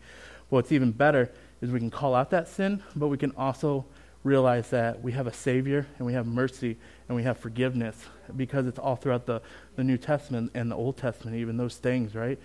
What's 0.51 0.71
even 0.71 0.93
better 0.93 1.33
is 1.61 1.73
we 1.73 1.81
can 1.81 1.91
call 1.91 2.15
out 2.15 2.31
that 2.31 2.47
sin, 2.47 2.81
but 2.95 3.09
we 3.09 3.19
can 3.19 3.33
also 3.37 3.85
realize 4.27 4.71
that 4.71 5.03
we 5.03 5.13
have 5.13 5.27
a 5.27 5.33
Savior 5.33 5.87
and 5.99 6.07
we 6.07 6.13
have 6.13 6.27
mercy 6.27 6.77
and 7.09 7.17
we 7.17 7.23
have 7.23 7.39
forgiveness 7.39 7.97
because 8.37 8.67
it's 8.67 8.79
all 8.79 8.97
throughout 8.97 9.25
the, 9.25 9.41
the 9.77 9.85
New 9.85 9.97
Testament 9.97 10.51
and 10.55 10.71
the 10.71 10.77
Old 10.77 10.97
Testament, 10.97 11.37
even 11.37 11.57
those 11.57 11.77
things, 11.77 12.15
right? 12.15 12.39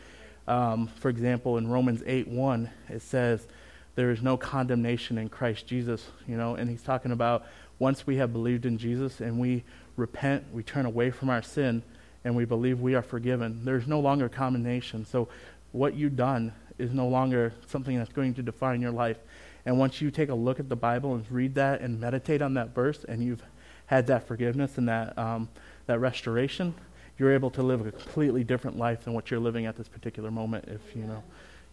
Um, 0.48 0.88
for 0.88 1.10
example, 1.10 1.58
in 1.58 1.68
Romans 1.68 2.04
8 2.06 2.28
1, 2.28 2.70
it 2.90 3.02
says, 3.02 3.48
There 3.96 4.12
is 4.12 4.22
no 4.22 4.38
condemnation 4.38 5.18
in 5.18 5.30
Christ 5.30 5.66
Jesus, 5.66 6.08
you 6.28 6.38
know, 6.38 6.56
and 6.56 6.70
he's 6.70 6.84
talking 6.84 7.12
about 7.12 7.46
once 7.80 8.06
we 8.06 8.18
have 8.18 8.32
believed 8.32 8.66
in 8.66 8.78
Jesus 8.78 9.20
and 9.20 9.40
we 9.40 9.64
repent, 9.98 10.46
we 10.54 10.62
turn 10.62 10.86
away 10.86 11.10
from 11.10 11.30
our 11.30 11.42
sin, 11.42 11.82
and 12.24 12.36
we 12.36 12.46
believe 12.46 12.80
we 12.80 12.94
are 12.94 13.02
forgiven, 13.02 13.66
there's 13.66 13.88
no 13.88 14.00
longer 14.00 14.30
condemnation. 14.30 15.06
So 15.06 15.28
what 15.72 15.96
you've 15.96 16.16
done 16.16 16.54
is 16.78 16.92
no 16.94 17.08
longer 17.08 17.54
something 17.68 17.98
that's 17.98 18.12
going 18.12 18.36
to 18.36 18.44
define 18.44 18.82
your 18.82 18.92
life. 18.92 19.18
And 19.66 19.78
once 19.78 20.02
you 20.02 20.12
take 20.12 20.30
a 20.30 20.36
look 20.36 20.60
at 20.60 20.70
the 20.70 20.76
Bible 20.76 21.14
and 21.14 21.30
read 21.32 21.56
that 21.56 21.82
and 21.82 22.00
meditate 22.00 22.42
on 22.42 22.54
that 22.56 22.74
verse, 22.74 23.04
and 23.04 23.24
you've 23.24 23.44
had 23.86 24.08
that 24.08 24.28
forgiveness 24.28 24.78
and 24.78 24.88
that 24.90 25.18
um, 25.18 25.50
that 25.86 26.00
restoration, 26.00 26.74
you're 27.18 27.34
able 27.34 27.52
to 27.52 27.62
live 27.62 27.86
a 27.86 27.92
completely 27.92 28.44
different 28.44 28.78
life 28.78 29.04
than 29.04 29.14
what 29.14 29.30
you're 29.30 29.40
living 29.40 29.66
at 29.66 29.76
this 29.76 29.88
particular 29.88 30.32
moment. 30.32 30.66
If 30.68 30.96
you 30.96 31.04
know 31.04 31.24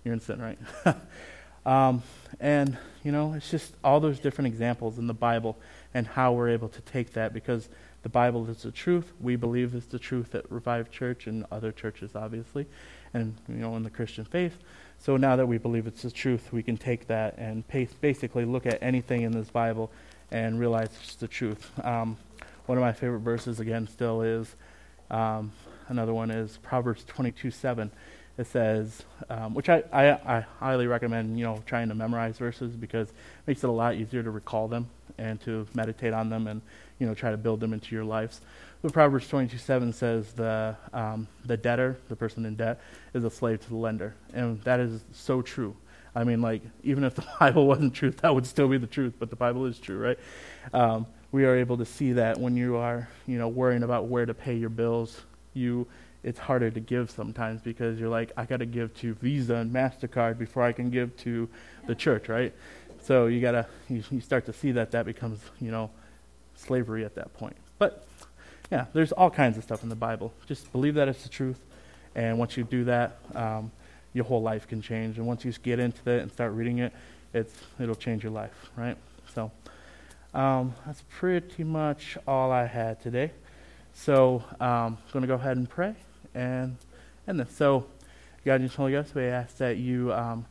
you're 0.04 0.14
in 0.14 0.20
sin, 0.20 0.40
right? 0.40 0.58
um, 1.66 2.02
and 2.40 2.76
you 3.04 3.12
know, 3.12 3.34
it's 3.34 3.50
just 3.50 3.74
all 3.82 4.00
those 4.00 4.18
different 4.18 4.48
examples 4.48 4.98
in 4.98 5.06
the 5.06 5.14
Bible 5.14 5.56
and 5.94 6.06
how 6.06 6.32
we're 6.32 6.50
able 6.50 6.68
to 6.68 6.80
take 6.82 7.12
that 7.14 7.32
because 7.32 7.68
the 8.02 8.08
Bible 8.08 8.48
is 8.48 8.62
the 8.62 8.70
truth. 8.70 9.12
We 9.20 9.36
believe 9.36 9.74
it's 9.74 9.86
the 9.86 9.98
truth 9.98 10.34
at 10.34 10.50
Revive 10.50 10.90
Church 10.90 11.26
and 11.26 11.44
other 11.50 11.72
churches, 11.72 12.14
obviously, 12.14 12.66
and 13.14 13.36
you 13.48 13.56
know, 13.56 13.76
in 13.76 13.82
the 13.82 13.90
Christian 13.90 14.24
faith. 14.24 14.58
So 14.98 15.16
now 15.16 15.36
that 15.36 15.46
we 15.46 15.58
believe 15.58 15.86
it's 15.86 16.02
the 16.02 16.10
truth, 16.10 16.52
we 16.52 16.62
can 16.62 16.76
take 16.76 17.06
that 17.06 17.38
and 17.38 17.64
basically 18.00 18.44
look 18.44 18.66
at 18.66 18.82
anything 18.82 19.22
in 19.22 19.32
this 19.32 19.48
Bible 19.48 19.90
and 20.30 20.58
realize 20.58 20.90
it's 21.02 21.14
the 21.14 21.28
truth. 21.28 21.70
Um, 21.84 22.16
one 22.66 22.76
of 22.76 22.82
my 22.82 22.92
favorite 22.92 23.20
verses, 23.20 23.60
again, 23.60 23.86
still 23.86 24.22
is 24.22 24.54
um, 25.10 25.52
another 25.88 26.12
one 26.12 26.30
is 26.30 26.58
Proverbs 26.58 27.04
22 27.04 27.50
7. 27.50 27.90
It 28.38 28.46
says, 28.46 29.02
um, 29.28 29.52
which 29.52 29.68
I, 29.68 29.82
I, 29.92 30.36
I 30.38 30.46
highly 30.60 30.86
recommend, 30.86 31.36
you 31.38 31.44
know, 31.44 31.60
trying 31.66 31.88
to 31.88 31.94
memorize 31.96 32.38
verses 32.38 32.76
because 32.76 33.08
it 33.08 33.14
makes 33.48 33.64
it 33.64 33.68
a 33.68 33.72
lot 33.72 33.96
easier 33.96 34.22
to 34.22 34.30
recall 34.30 34.68
them 34.68 34.88
and 35.18 35.40
to 35.40 35.66
meditate 35.74 36.12
on 36.12 36.30
them 36.30 36.46
and, 36.46 36.62
you 37.00 37.06
know, 37.06 37.14
try 37.14 37.32
to 37.32 37.36
build 37.36 37.58
them 37.58 37.72
into 37.72 37.96
your 37.96 38.04
lives. 38.04 38.40
But 38.80 38.92
Proverbs 38.92 39.26
22 39.26 39.58
7 39.58 39.92
says 39.92 40.32
the, 40.34 40.76
um, 40.92 41.26
the 41.44 41.56
debtor, 41.56 41.98
the 42.08 42.14
person 42.14 42.46
in 42.46 42.54
debt, 42.54 42.80
is 43.12 43.24
a 43.24 43.30
slave 43.30 43.60
to 43.62 43.68
the 43.68 43.76
lender. 43.76 44.14
And 44.32 44.62
that 44.62 44.78
is 44.78 45.02
so 45.12 45.42
true. 45.42 45.76
I 46.14 46.22
mean, 46.22 46.40
like, 46.40 46.62
even 46.84 47.02
if 47.02 47.16
the 47.16 47.26
Bible 47.40 47.66
wasn't 47.66 47.92
truth, 47.92 48.18
that 48.18 48.32
would 48.32 48.46
still 48.46 48.68
be 48.68 48.78
the 48.78 48.86
truth, 48.86 49.14
but 49.18 49.30
the 49.30 49.36
Bible 49.36 49.66
is 49.66 49.80
true, 49.80 49.98
right? 49.98 50.18
Um, 50.72 51.06
we 51.32 51.44
are 51.44 51.56
able 51.56 51.76
to 51.78 51.84
see 51.84 52.12
that 52.12 52.38
when 52.38 52.56
you 52.56 52.76
are, 52.76 53.08
you 53.26 53.38
know, 53.38 53.48
worrying 53.48 53.82
about 53.82 54.06
where 54.06 54.24
to 54.24 54.32
pay 54.32 54.54
your 54.54 54.70
bills, 54.70 55.22
you 55.54 55.88
it's 56.28 56.38
harder 56.38 56.70
to 56.70 56.78
give 56.78 57.10
sometimes 57.10 57.62
because 57.62 57.98
you're 57.98 58.10
like, 58.10 58.32
I 58.36 58.44
got 58.44 58.58
to 58.58 58.66
give 58.66 58.94
to 58.98 59.14
Visa 59.14 59.54
and 59.54 59.72
Mastercard 59.72 60.36
before 60.36 60.62
I 60.62 60.72
can 60.72 60.90
give 60.90 61.16
to 61.18 61.48
the 61.86 61.94
church, 61.94 62.28
right? 62.28 62.52
So 63.00 63.26
you 63.28 63.40
gotta 63.40 63.66
you, 63.88 64.02
you 64.10 64.20
start 64.20 64.44
to 64.44 64.52
see 64.52 64.72
that 64.72 64.90
that 64.90 65.06
becomes 65.06 65.40
you 65.58 65.70
know 65.70 65.90
slavery 66.54 67.06
at 67.06 67.14
that 67.14 67.32
point. 67.32 67.56
But 67.78 68.06
yeah, 68.70 68.86
there's 68.92 69.12
all 69.12 69.30
kinds 69.30 69.56
of 69.56 69.64
stuff 69.64 69.82
in 69.82 69.88
the 69.88 69.96
Bible. 69.96 70.34
Just 70.46 70.70
believe 70.70 70.94
that 70.96 71.08
it's 71.08 71.22
the 71.22 71.30
truth, 71.30 71.60
and 72.14 72.38
once 72.38 72.58
you 72.58 72.64
do 72.64 72.84
that, 72.84 73.18
um, 73.34 73.72
your 74.12 74.26
whole 74.26 74.42
life 74.42 74.68
can 74.68 74.82
change. 74.82 75.16
And 75.16 75.26
once 75.26 75.46
you 75.46 75.52
get 75.62 75.78
into 75.78 76.10
it 76.10 76.20
and 76.20 76.30
start 76.30 76.52
reading 76.52 76.80
it, 76.80 76.92
it's 77.32 77.54
it'll 77.80 77.94
change 77.94 78.22
your 78.22 78.32
life, 78.32 78.70
right? 78.76 78.98
So 79.34 79.50
um, 80.34 80.74
that's 80.84 81.02
pretty 81.08 81.64
much 81.64 82.18
all 82.26 82.52
I 82.52 82.66
had 82.66 83.00
today. 83.00 83.30
So 83.94 84.44
um, 84.60 84.98
I'm 84.98 85.12
going 85.12 85.22
to 85.22 85.26
go 85.26 85.34
ahead 85.34 85.56
and 85.56 85.66
pray 85.66 85.94
and 86.38 86.76
and 87.26 87.40
this. 87.40 87.54
So, 87.54 87.86
God 88.44 88.60
and 88.60 88.70
Holy 88.70 88.92
Ghost, 88.92 89.14
we 89.14 89.24
ask 89.24 89.56
that 89.58 89.76
you 89.76 90.12
um, 90.12 90.46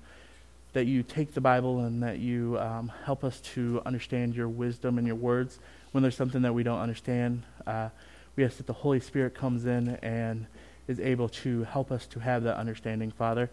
that 0.73 0.85
you 0.85 1.01
take 1.01 1.33
the 1.33 1.41
Bible 1.41 1.79
and 1.79 2.03
that 2.03 2.19
you 2.19 2.59
um, 2.59 2.91
help 3.05 3.23
us 3.23 3.39
to 3.41 3.81
understand 3.85 4.35
your 4.35 4.49
wisdom 4.49 4.97
and 4.97 5.07
your 5.07 5.15
words. 5.15 5.59
When 5.91 6.03
there's 6.03 6.15
something 6.15 6.41
that 6.43 6.53
we 6.53 6.63
don't 6.63 6.79
understand, 6.79 7.43
uh, 7.65 7.89
we 8.35 8.43
ask 8.43 8.57
that 8.57 8.67
the 8.67 8.73
Holy 8.73 8.99
Spirit 8.99 9.33
comes 9.33 9.65
in 9.65 9.95
and 10.03 10.45
is 10.87 10.99
able 10.99 11.29
to 11.29 11.63
help 11.63 11.91
us 11.91 12.05
to 12.07 12.19
have 12.19 12.43
that 12.43 12.57
understanding, 12.57 13.11
Father. 13.11 13.49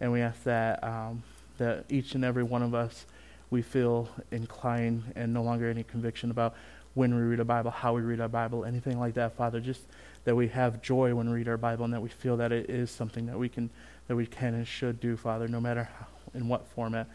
And 0.00 0.12
we 0.12 0.20
ask 0.20 0.42
that 0.42 0.82
um, 0.82 1.22
that 1.58 1.84
each 1.88 2.14
and 2.14 2.24
every 2.24 2.42
one 2.42 2.62
of 2.62 2.74
us 2.74 3.06
we 3.50 3.62
feel 3.62 4.08
inclined 4.30 5.12
and 5.16 5.32
no 5.32 5.42
longer 5.42 5.70
any 5.70 5.82
conviction 5.82 6.30
about 6.30 6.54
when 6.94 7.14
we 7.14 7.22
read 7.22 7.40
a 7.40 7.44
Bible, 7.44 7.70
how 7.70 7.94
we 7.94 8.02
read 8.02 8.20
our 8.20 8.28
Bible, 8.28 8.64
anything 8.64 8.98
like 8.98 9.14
that, 9.14 9.36
Father. 9.36 9.60
Just 9.60 9.82
that 10.24 10.34
we 10.36 10.48
have 10.48 10.82
joy 10.82 11.14
when 11.14 11.28
we 11.28 11.36
read 11.36 11.48
our 11.48 11.56
Bible 11.56 11.84
and 11.84 11.94
that 11.94 12.02
we 12.02 12.08
feel 12.08 12.36
that 12.36 12.52
it 12.52 12.68
is 12.68 12.90
something 12.90 13.26
that 13.26 13.38
we 13.38 13.48
can 13.48 13.70
that 14.08 14.16
we 14.16 14.26
can 14.26 14.54
and 14.54 14.66
should 14.66 15.00
do, 15.00 15.16
Father, 15.16 15.48
no 15.48 15.60
matter 15.60 15.84
how, 15.98 16.06
in 16.34 16.48
what 16.48 16.66
format. 16.68 17.08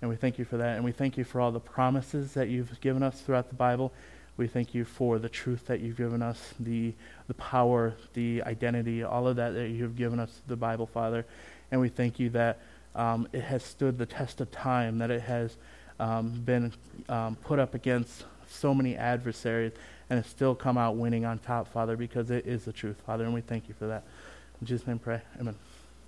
And 0.00 0.10
we 0.10 0.16
thank 0.16 0.38
you 0.38 0.44
for 0.44 0.56
that. 0.58 0.76
And 0.76 0.84
we 0.84 0.92
thank 0.92 1.16
you 1.16 1.24
for 1.24 1.40
all 1.40 1.50
the 1.50 1.60
promises 1.60 2.34
that 2.34 2.48
you've 2.48 2.80
given 2.80 3.02
us 3.02 3.20
throughout 3.20 3.48
the 3.48 3.54
Bible. 3.56 3.92
We 4.36 4.46
thank 4.46 4.74
you 4.74 4.84
for 4.84 5.18
the 5.18 5.28
truth 5.28 5.66
that 5.66 5.80
you've 5.80 5.96
given 5.96 6.22
us, 6.22 6.54
the 6.60 6.92
the 7.26 7.34
power, 7.34 7.94
the 8.12 8.42
identity, 8.42 9.02
all 9.02 9.26
of 9.26 9.36
that 9.36 9.54
that 9.54 9.68
you've 9.70 9.96
given 9.96 10.20
us 10.20 10.40
the 10.46 10.56
Bible, 10.56 10.86
Father. 10.86 11.24
And 11.70 11.80
we 11.80 11.88
thank 11.88 12.20
you 12.20 12.30
that 12.30 12.60
um, 12.94 13.28
it 13.32 13.42
has 13.42 13.62
stood 13.62 13.98
the 13.98 14.06
test 14.06 14.40
of 14.40 14.50
time, 14.50 14.98
that 14.98 15.10
it 15.10 15.22
has 15.22 15.56
um, 15.98 16.30
been 16.44 16.72
um, 17.08 17.36
put 17.36 17.58
up 17.58 17.74
against 17.74 18.24
so 18.48 18.74
many 18.74 18.96
adversaries, 18.96 19.72
and 20.08 20.24
still 20.24 20.54
come 20.54 20.78
out 20.78 20.96
winning 20.96 21.24
on 21.24 21.38
top, 21.38 21.72
Father, 21.72 21.96
because 21.96 22.30
it 22.30 22.46
is 22.46 22.64
the 22.64 22.72
truth, 22.72 22.96
Father, 23.04 23.24
and 23.24 23.34
we 23.34 23.40
thank 23.40 23.68
you 23.68 23.74
for 23.74 23.86
that. 23.86 24.04
In 24.60 24.66
Jesus' 24.66 24.86
name, 24.86 24.98
pray. 24.98 25.20
Amen. 25.40 25.56